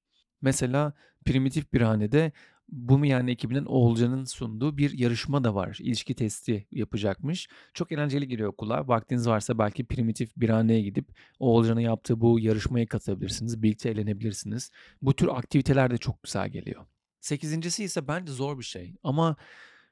Mesela 0.42 0.92
Primitif 1.24 1.72
bir 1.72 1.80
hanede 1.80 2.32
bu 2.68 3.06
yani 3.06 3.30
ekibinin 3.30 3.64
Oğulcan'ın 3.64 4.24
sunduğu 4.24 4.78
bir 4.78 4.98
yarışma 4.98 5.44
da 5.44 5.54
var. 5.54 5.78
İlişki 5.80 6.14
testi 6.14 6.66
yapacakmış. 6.72 7.48
Çok 7.74 7.92
eğlenceli 7.92 8.28
geliyor 8.28 8.52
kulağa. 8.52 8.88
Vaktiniz 8.88 9.28
varsa 9.28 9.58
belki 9.58 9.86
Primitif 9.86 10.36
bir 10.36 10.48
haneye 10.48 10.80
gidip 10.80 11.08
Oğulcan'ın 11.38 11.80
yaptığı 11.80 12.20
bu 12.20 12.40
yarışmaya 12.40 12.86
katılabilirsiniz. 12.86 13.62
Birlikte 13.62 13.90
eğlenebilirsiniz. 13.90 14.70
Bu 15.02 15.16
tür 15.16 15.28
aktiviteler 15.28 15.90
de 15.90 15.98
çok 15.98 16.22
güzel 16.22 16.48
geliyor. 16.48 16.86
Sekizincisi 17.24 17.84
ise 17.84 18.08
bence 18.08 18.32
zor 18.32 18.58
bir 18.58 18.64
şey. 18.64 18.94
Ama 19.02 19.36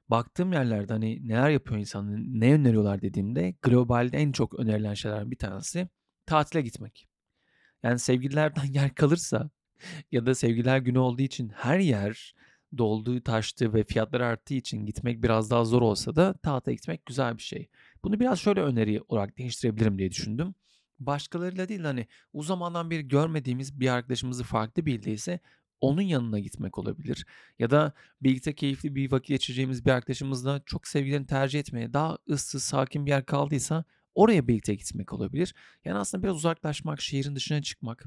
baktığım 0.08 0.52
yerlerde 0.52 0.92
hani 0.92 1.28
neler 1.28 1.50
yapıyor 1.50 1.80
insanlar, 1.80 2.18
ne 2.18 2.54
öneriyorlar 2.54 3.02
dediğimde 3.02 3.54
globalde 3.62 4.18
en 4.18 4.32
çok 4.32 4.54
önerilen 4.54 4.94
şeylerden 4.94 5.30
bir 5.30 5.36
tanesi 5.36 5.88
tatile 6.26 6.62
gitmek. 6.62 7.08
Yani 7.82 7.98
sevgililerden 7.98 8.64
yer 8.72 8.94
kalırsa 8.94 9.50
ya 10.12 10.26
da 10.26 10.34
sevgililer 10.34 10.78
günü 10.78 10.98
olduğu 10.98 11.22
için 11.22 11.48
her 11.48 11.78
yer 11.78 12.34
dolduğu 12.78 13.20
taştığı 13.22 13.74
ve 13.74 13.84
fiyatları 13.84 14.26
arttığı 14.26 14.54
için 14.54 14.86
gitmek 14.86 15.22
biraz 15.22 15.50
daha 15.50 15.64
zor 15.64 15.82
olsa 15.82 16.16
da 16.16 16.34
tatile 16.34 16.74
gitmek 16.74 17.06
güzel 17.06 17.38
bir 17.38 17.42
şey. 17.42 17.68
Bunu 18.04 18.20
biraz 18.20 18.40
şöyle 18.40 18.60
öneri 18.60 19.00
olarak 19.08 19.38
değiştirebilirim 19.38 19.98
diye 19.98 20.10
düşündüm. 20.10 20.54
Başkalarıyla 20.98 21.68
değil 21.68 21.84
hani 21.84 22.06
uzun 22.32 22.48
zamandan 22.48 22.90
beri 22.90 23.08
görmediğimiz 23.08 23.80
bir 23.80 23.88
arkadaşımızı 23.88 24.44
farklı 24.44 24.86
bildiyse 24.86 25.40
onun 25.82 26.02
yanına 26.02 26.38
gitmek 26.38 26.78
olabilir. 26.78 27.26
Ya 27.58 27.70
da 27.70 27.92
birlikte 28.22 28.54
keyifli 28.54 28.94
bir 28.94 29.12
vakit 29.12 29.28
geçireceğimiz 29.28 29.84
bir 29.86 29.90
arkadaşımızla 29.90 30.62
çok 30.66 30.88
sevgilerini 30.88 31.26
tercih 31.26 31.60
etmeye 31.60 31.92
daha 31.92 32.18
ıssız, 32.30 32.62
sakin 32.64 33.06
bir 33.06 33.10
yer 33.10 33.26
kaldıysa 33.26 33.84
oraya 34.14 34.48
birlikte 34.48 34.74
gitmek 34.74 35.12
olabilir. 35.12 35.54
Yani 35.84 35.98
aslında 35.98 36.22
biraz 36.22 36.36
uzaklaşmak, 36.36 37.00
şehrin 37.00 37.36
dışına 37.36 37.62
çıkmak, 37.62 38.04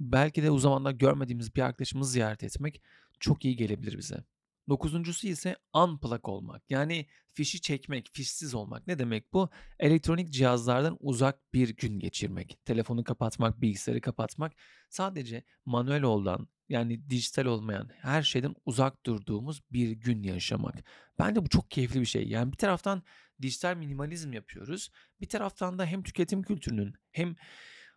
belki 0.00 0.42
de 0.42 0.50
uzun 0.50 0.62
zamanlar 0.62 0.92
görmediğimiz 0.92 1.54
bir 1.56 1.62
arkadaşımızı 1.62 2.12
ziyaret 2.12 2.44
etmek 2.44 2.82
çok 3.20 3.44
iyi 3.44 3.56
gelebilir 3.56 3.98
bize. 3.98 4.24
Dokuzuncusu 4.68 5.28
ise 5.28 5.56
unplug 5.74 6.28
olmak. 6.28 6.70
Yani 6.70 7.06
fişi 7.32 7.60
çekmek, 7.60 8.08
fişsiz 8.12 8.54
olmak. 8.54 8.86
Ne 8.86 8.98
demek 8.98 9.32
bu? 9.32 9.50
Elektronik 9.78 10.32
cihazlardan 10.32 10.96
uzak 11.00 11.52
bir 11.52 11.76
gün 11.76 11.98
geçirmek. 11.98 12.58
Telefonu 12.64 13.04
kapatmak, 13.04 13.60
bilgisayarı 13.60 14.00
kapatmak. 14.00 14.52
Sadece 14.90 15.44
manuel 15.64 16.02
olan 16.02 16.48
yani 16.68 17.10
dijital 17.10 17.44
olmayan 17.44 17.90
her 18.00 18.22
şeyden 18.22 18.54
uzak 18.64 19.06
durduğumuz 19.06 19.62
bir 19.72 19.90
gün 19.90 20.22
yaşamak. 20.22 20.74
Bence 21.18 21.44
bu 21.44 21.48
çok 21.48 21.70
keyifli 21.70 22.00
bir 22.00 22.06
şey. 22.06 22.28
Yani 22.28 22.52
bir 22.52 22.56
taraftan 22.56 23.02
dijital 23.42 23.76
minimalizm 23.76 24.32
yapıyoruz. 24.32 24.90
Bir 25.20 25.28
taraftan 25.28 25.78
da 25.78 25.86
hem 25.86 26.02
tüketim 26.02 26.42
kültürünün 26.42 26.94
hem 27.12 27.36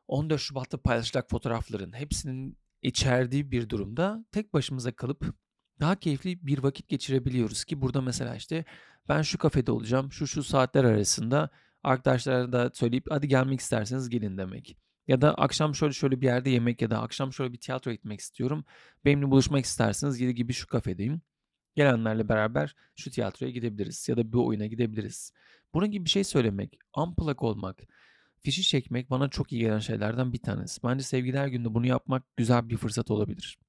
14 0.07 0.41
Şubat'ta 0.41 0.81
paylaşılacak 0.81 1.29
fotoğrafların 1.29 1.93
hepsinin 1.93 2.57
içerdiği 2.81 3.51
bir 3.51 3.69
durumda 3.69 4.25
tek 4.31 4.53
başımıza 4.53 4.91
kalıp 4.91 5.35
daha 5.79 5.95
keyifli 5.95 6.47
bir 6.47 6.63
vakit 6.63 6.89
geçirebiliyoruz 6.89 7.65
ki 7.65 7.81
burada 7.81 8.01
mesela 8.01 8.35
işte 8.35 8.65
ben 9.09 9.21
şu 9.21 9.37
kafede 9.37 9.71
olacağım 9.71 10.11
şu 10.11 10.27
şu 10.27 10.43
saatler 10.43 10.83
arasında 10.83 11.49
Arkadaşlara 11.83 12.51
da 12.51 12.71
söyleyip 12.73 13.05
hadi 13.09 13.27
gelmek 13.27 13.59
isterseniz 13.59 14.09
gelin 14.09 14.37
demek. 14.37 14.77
Ya 15.07 15.21
da 15.21 15.33
akşam 15.33 15.75
şöyle 15.75 15.93
şöyle 15.93 16.21
bir 16.21 16.25
yerde 16.25 16.49
yemek 16.49 16.81
ya 16.81 16.89
da 16.89 17.01
akşam 17.01 17.33
şöyle 17.33 17.53
bir 17.53 17.59
tiyatro 17.59 17.91
gitmek 17.91 18.19
istiyorum. 18.19 18.65
Benimle 19.05 19.31
buluşmak 19.31 19.65
isterseniz 19.65 20.17
gibi 20.17 20.35
gibi 20.35 20.53
şu 20.53 20.67
kafedeyim. 20.67 21.21
Gelenlerle 21.75 22.29
beraber 22.29 22.75
şu 22.95 23.11
tiyatroya 23.11 23.51
gidebiliriz 23.51 24.09
ya 24.09 24.17
da 24.17 24.33
bir 24.33 24.37
oyuna 24.37 24.65
gidebiliriz. 24.65 25.33
Bunun 25.73 25.91
gibi 25.91 26.05
bir 26.05 26.09
şey 26.09 26.23
söylemek, 26.23 26.77
unplug 26.97 27.43
olmak, 27.43 27.77
fişi 28.43 28.63
çekmek 28.63 29.09
bana 29.09 29.29
çok 29.29 29.51
iyi 29.51 29.61
gelen 29.61 29.79
şeylerden 29.79 30.33
bir 30.33 30.41
tanesi. 30.41 30.83
Bence 30.83 31.03
sevgiler 31.03 31.47
gününde 31.47 31.73
bunu 31.73 31.85
yapmak 31.85 32.37
güzel 32.37 32.69
bir 32.69 32.77
fırsat 32.77 33.11
olabilir. 33.11 33.59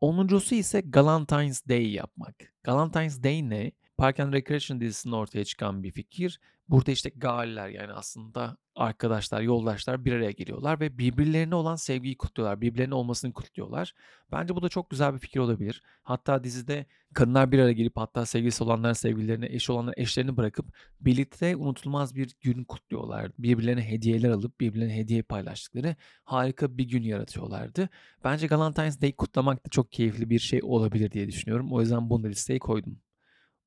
Onuncusu 0.00 0.54
ise 0.54 0.80
Galentine's 0.80 1.68
Day 1.68 1.92
yapmak. 1.92 2.34
Galentine's 2.62 3.22
Day 3.22 3.50
ne? 3.50 3.72
Park 3.96 4.20
and 4.20 4.32
Recreation 4.32 4.80
dizisinde 4.80 5.16
ortaya 5.16 5.44
çıkan 5.44 5.82
bir 5.82 5.90
fikir. 5.90 6.40
Burada 6.68 6.90
işte 6.92 7.10
galler 7.16 7.68
yani 7.68 7.92
aslında 7.92 8.56
arkadaşlar, 8.76 9.40
yoldaşlar 9.40 10.04
bir 10.04 10.12
araya 10.12 10.30
geliyorlar 10.30 10.80
ve 10.80 10.98
birbirlerine 10.98 11.54
olan 11.54 11.76
sevgiyi 11.76 12.16
kutluyorlar. 12.16 12.60
Birbirlerine 12.60 12.94
olmasını 12.94 13.32
kutluyorlar. 13.32 13.94
Bence 14.32 14.56
bu 14.56 14.62
da 14.62 14.68
çok 14.68 14.90
güzel 14.90 15.14
bir 15.14 15.18
fikir 15.18 15.40
olabilir. 15.40 15.82
Hatta 16.02 16.44
dizide 16.44 16.86
kadınlar 17.14 17.52
bir 17.52 17.58
araya 17.58 17.72
gelip 17.72 17.96
hatta 17.96 18.26
sevgilisi 18.26 18.64
olanlar 18.64 18.94
sevgililerini, 18.94 19.46
eşi 19.46 19.72
olanlar 19.72 19.94
eşlerini 19.96 20.36
bırakıp 20.36 20.66
birlikte 21.00 21.56
unutulmaz 21.56 22.14
bir 22.14 22.34
gün 22.40 22.64
kutluyorlar. 22.64 23.30
Birbirlerine 23.38 23.90
hediyeler 23.90 24.30
alıp 24.30 24.60
birbirlerine 24.60 24.96
hediye 24.96 25.22
paylaştıkları 25.22 25.96
harika 26.24 26.78
bir 26.78 26.84
gün 26.88 27.02
yaratıyorlardı. 27.02 27.88
Bence 28.24 28.50
Valentine's 28.50 29.00
Day 29.00 29.12
kutlamak 29.12 29.66
da 29.66 29.70
çok 29.70 29.92
keyifli 29.92 30.30
bir 30.30 30.38
şey 30.38 30.60
olabilir 30.62 31.10
diye 31.10 31.28
düşünüyorum. 31.28 31.72
O 31.72 31.80
yüzden 31.80 32.10
bunu 32.10 32.24
da 32.24 32.28
listeye 32.28 32.58
koydum. 32.58 32.98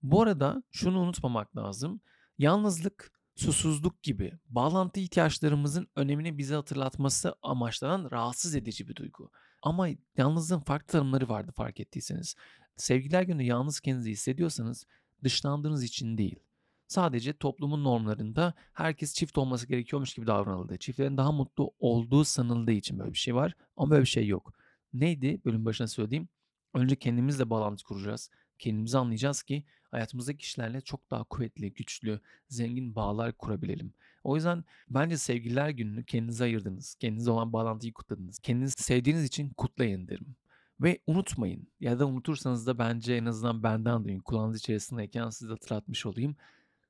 Bu 0.04 0.22
arada 0.22 0.64
şunu 0.72 1.00
unutmamak 1.00 1.58
lazım. 1.58 2.02
Yalnızlık, 2.42 3.12
susuzluk 3.36 4.04
gibi 4.04 4.40
bağlantı 4.50 5.00
ihtiyaçlarımızın 5.00 5.88
önemini 5.96 6.38
bize 6.38 6.56
hatırlatması 6.56 7.36
amaçlanan 7.42 8.12
rahatsız 8.12 8.56
edici 8.56 8.88
bir 8.88 8.96
duygu. 8.96 9.32
Ama 9.62 9.88
yalnızlığın 10.18 10.60
farklı 10.60 10.88
tanımları 10.88 11.30
vardı 11.30 11.52
fark 11.56 11.80
ettiyseniz. 11.80 12.36
Sevgiler 12.78 13.22
günü 13.22 13.44
yalnız 13.44 13.80
kendinizi 13.80 14.12
hissediyorsanız 14.12 14.86
dışlandığınız 15.24 15.84
için 15.84 16.18
değil. 16.18 16.40
Sadece 16.88 17.34
toplumun 17.34 17.84
normlarında 17.84 18.54
herkes 18.74 19.14
çift 19.14 19.38
olması 19.38 19.68
gerekiyormuş 19.68 20.14
gibi 20.14 20.28
davranıldı. 20.28 20.78
Çiftlerin 20.78 21.18
daha 21.18 21.32
mutlu 21.32 21.72
olduğu 21.80 22.24
sanıldığı 22.24 22.72
için 22.72 23.00
böyle 23.00 23.14
bir 23.14 23.18
şey 23.18 23.36
var. 23.36 23.56
Ama 23.78 23.92
böyle 23.92 24.02
bir 24.02 24.08
şey 24.08 24.28
yok. 24.28 24.54
Neydi? 24.94 25.42
Bölüm 25.46 25.66
başına 25.66 25.88
söylediğim. 25.88 26.30
Önce 26.74 26.96
kendimizle 26.96 27.50
bağlantı 27.50 27.84
kuracağız. 27.84 28.30
Kendimizi 28.60 28.98
anlayacağız 28.98 29.44
ki 29.44 29.64
hayatımızdaki 29.92 30.38
kişilerle 30.38 30.82
çok 30.82 31.12
daha 31.12 31.24
kuvvetli, 31.24 31.74
güçlü, 31.74 32.20
zengin 32.48 32.96
bağlar 32.96 33.34
kurabilelim. 33.34 33.94
O 34.24 34.36
yüzden 34.36 34.64
bence 34.90 35.18
sevgililer 35.18 35.70
gününü 35.70 36.06
kendinize 36.06 36.44
ayırdınız. 36.44 36.96
Kendinize 36.96 37.32
olan 37.32 37.54
bağlantıyı 37.54 37.94
kutladınız. 37.94 38.40
Kendinizi 38.40 38.84
sevdiğiniz 38.84 39.24
için 39.24 39.50
kutlayın 39.50 40.08
derim. 40.08 40.36
Ve 40.82 41.00
unutmayın 41.08 41.68
ya 41.80 42.00
da 42.00 42.08
unutursanız 42.08 42.68
da 42.68 42.80
bence 42.80 43.14
en 43.14 43.26
azından 43.26 43.64
benden 43.64 44.06
duyun. 44.06 44.20
Kulağınız 44.20 44.60
içerisindeyken 44.60 45.30
size 45.30 45.52
hatırlatmış 45.52 46.06
olayım. 46.06 46.36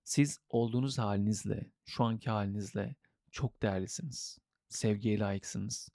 Siz 0.04 0.40
olduğunuz 0.50 0.98
halinizle, 0.98 1.72
şu 1.86 2.04
anki 2.04 2.30
halinizle 2.30 2.96
çok 3.32 3.62
değerlisiniz. 3.62 4.40
Sevgiye 4.70 5.20
layıksınız. 5.20 5.90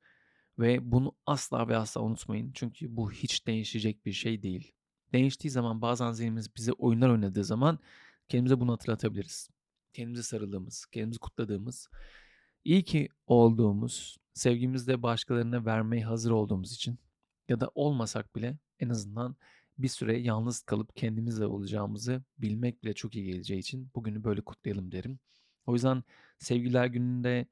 Ve 0.59 0.93
bunu 0.93 1.15
asla 1.27 1.69
ve 1.69 1.77
asla 1.77 2.01
unutmayın. 2.01 2.53
Çünkü 2.55 2.97
bu 2.97 3.13
hiç 3.13 3.47
değişecek 3.47 4.07
bir 4.07 4.13
şey 4.13 4.43
değil. 4.43 4.73
Değiştiği 5.17 5.51
zaman 5.51 5.83
bazen 5.83 6.13
zihnimiz 6.13 6.57
bize 6.57 6.73
oyunlar 6.73 7.09
oynadığı 7.09 7.45
zaman 7.45 7.79
kendimize 8.29 8.61
bunu 8.61 8.73
hatırlatabiliriz. 8.73 9.51
Kendimize 9.93 10.23
sarıldığımız, 10.23 10.87
kendimizi 10.87 11.19
kutladığımız, 11.19 11.89
iyi 12.65 12.85
ki 12.85 13.09
olduğumuz, 13.27 14.17
sevgimizi 14.35 14.87
de 14.87 15.03
başkalarına 15.03 15.65
vermeye 15.65 16.05
hazır 16.05 16.31
olduğumuz 16.31 16.73
için 16.73 16.99
ya 17.49 17.61
da 17.61 17.71
olmasak 17.75 18.37
bile 18.37 18.59
en 18.81 18.89
azından 18.89 19.37
bir 19.79 19.89
süre 19.89 20.19
yalnız 20.19 20.63
kalıp 20.63 20.97
kendimizle 20.97 21.47
olacağımızı 21.47 22.23
bilmek 22.39 22.83
bile 22.85 22.95
çok 22.95 23.15
iyi 23.15 23.25
geleceği 23.25 23.59
için 23.59 23.91
bugünü 23.95 24.25
böyle 24.25 24.41
kutlayalım 24.41 24.93
derim. 24.93 25.19
O 25.67 25.73
yüzden 25.73 26.05
sevgililer 26.39 26.87
gününde 26.87 27.47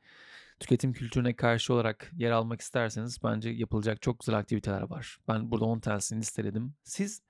tüketim 0.60 0.92
kültürüne 0.92 1.36
karşı 1.36 1.74
olarak 1.74 2.12
yer 2.16 2.30
almak 2.30 2.60
isterseniz 2.60 3.18
bence 3.24 3.50
yapılacak 3.50 4.02
çok 4.02 4.20
güzel 4.20 4.38
aktiviteler 4.38 4.82
var. 4.82 5.18
Ben 5.28 5.50
burada 5.50 5.64
10 5.64 5.80
tanesini 5.80 6.20
listeledim. 6.20 6.74
Siz 6.82 7.22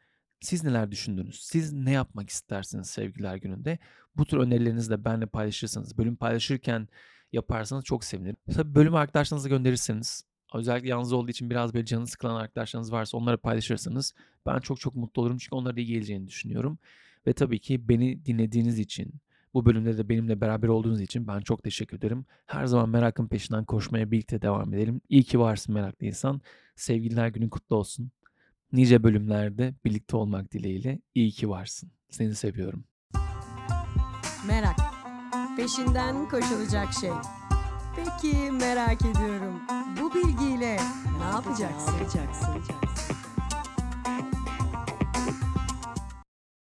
siz 0.44 0.64
neler 0.64 0.90
düşündünüz? 0.90 1.40
Siz 1.40 1.72
ne 1.72 1.90
yapmak 1.90 2.30
istersiniz 2.30 2.86
sevgililer 2.90 3.36
gününde? 3.36 3.78
Bu 4.16 4.24
tür 4.24 4.38
önerilerinizi 4.38 4.90
de 4.90 5.04
benimle 5.04 5.26
paylaşırsanız, 5.26 5.98
bölüm 5.98 6.16
paylaşırken 6.16 6.88
yaparsanız 7.32 7.84
çok 7.84 8.04
sevinirim. 8.04 8.36
Tabii 8.54 8.74
bölümü 8.74 8.96
arkadaşlarınıza 8.96 9.48
gönderirseniz, 9.48 10.24
özellikle 10.54 10.88
yalnız 10.88 11.12
olduğu 11.12 11.30
için 11.30 11.50
biraz 11.50 11.74
böyle 11.74 11.84
canı 11.84 12.06
sıkılan 12.06 12.34
arkadaşlarınız 12.34 12.92
varsa 12.92 13.16
onları 13.16 13.38
paylaşırsanız 13.38 14.14
ben 14.46 14.58
çok 14.58 14.80
çok 14.80 14.94
mutlu 14.96 15.22
olurum. 15.22 15.38
Çünkü 15.38 15.54
onlara 15.54 15.80
iyi 15.80 15.86
geleceğini 15.86 16.28
düşünüyorum. 16.28 16.78
Ve 17.26 17.32
tabii 17.32 17.58
ki 17.58 17.88
beni 17.88 18.26
dinlediğiniz 18.26 18.78
için, 18.78 19.14
bu 19.54 19.66
bölümde 19.66 19.98
de 19.98 20.08
benimle 20.08 20.40
beraber 20.40 20.68
olduğunuz 20.68 21.00
için 21.00 21.26
ben 21.26 21.40
çok 21.40 21.62
teşekkür 21.62 21.96
ederim. 21.96 22.24
Her 22.46 22.66
zaman 22.66 22.88
merakın 22.88 23.28
peşinden 23.28 23.64
koşmaya 23.64 24.10
birlikte 24.10 24.42
devam 24.42 24.74
edelim. 24.74 25.00
İyi 25.08 25.22
ki 25.22 25.40
varsın 25.40 25.74
meraklı 25.74 26.06
insan. 26.06 26.40
Sevgililer 26.76 27.28
günün 27.28 27.48
kutlu 27.48 27.76
olsun. 27.76 28.10
Nice 28.74 29.02
bölümlerde 29.02 29.74
birlikte 29.84 30.16
olmak 30.16 30.52
dileğiyle 30.52 31.00
iyi 31.14 31.30
ki 31.30 31.48
varsın. 31.48 31.92
Seni 32.10 32.34
seviyorum. 32.34 32.84
Merak. 34.46 34.76
Peşinden 35.56 36.28
koşulacak 36.28 36.92
şey. 36.92 37.10
Peki 37.96 38.50
merak 38.50 39.02
ediyorum. 39.02 39.60
Bu 40.00 40.14
bilgiyle 40.14 40.76
ne 41.18 41.24
yapacaksın? 41.24 41.94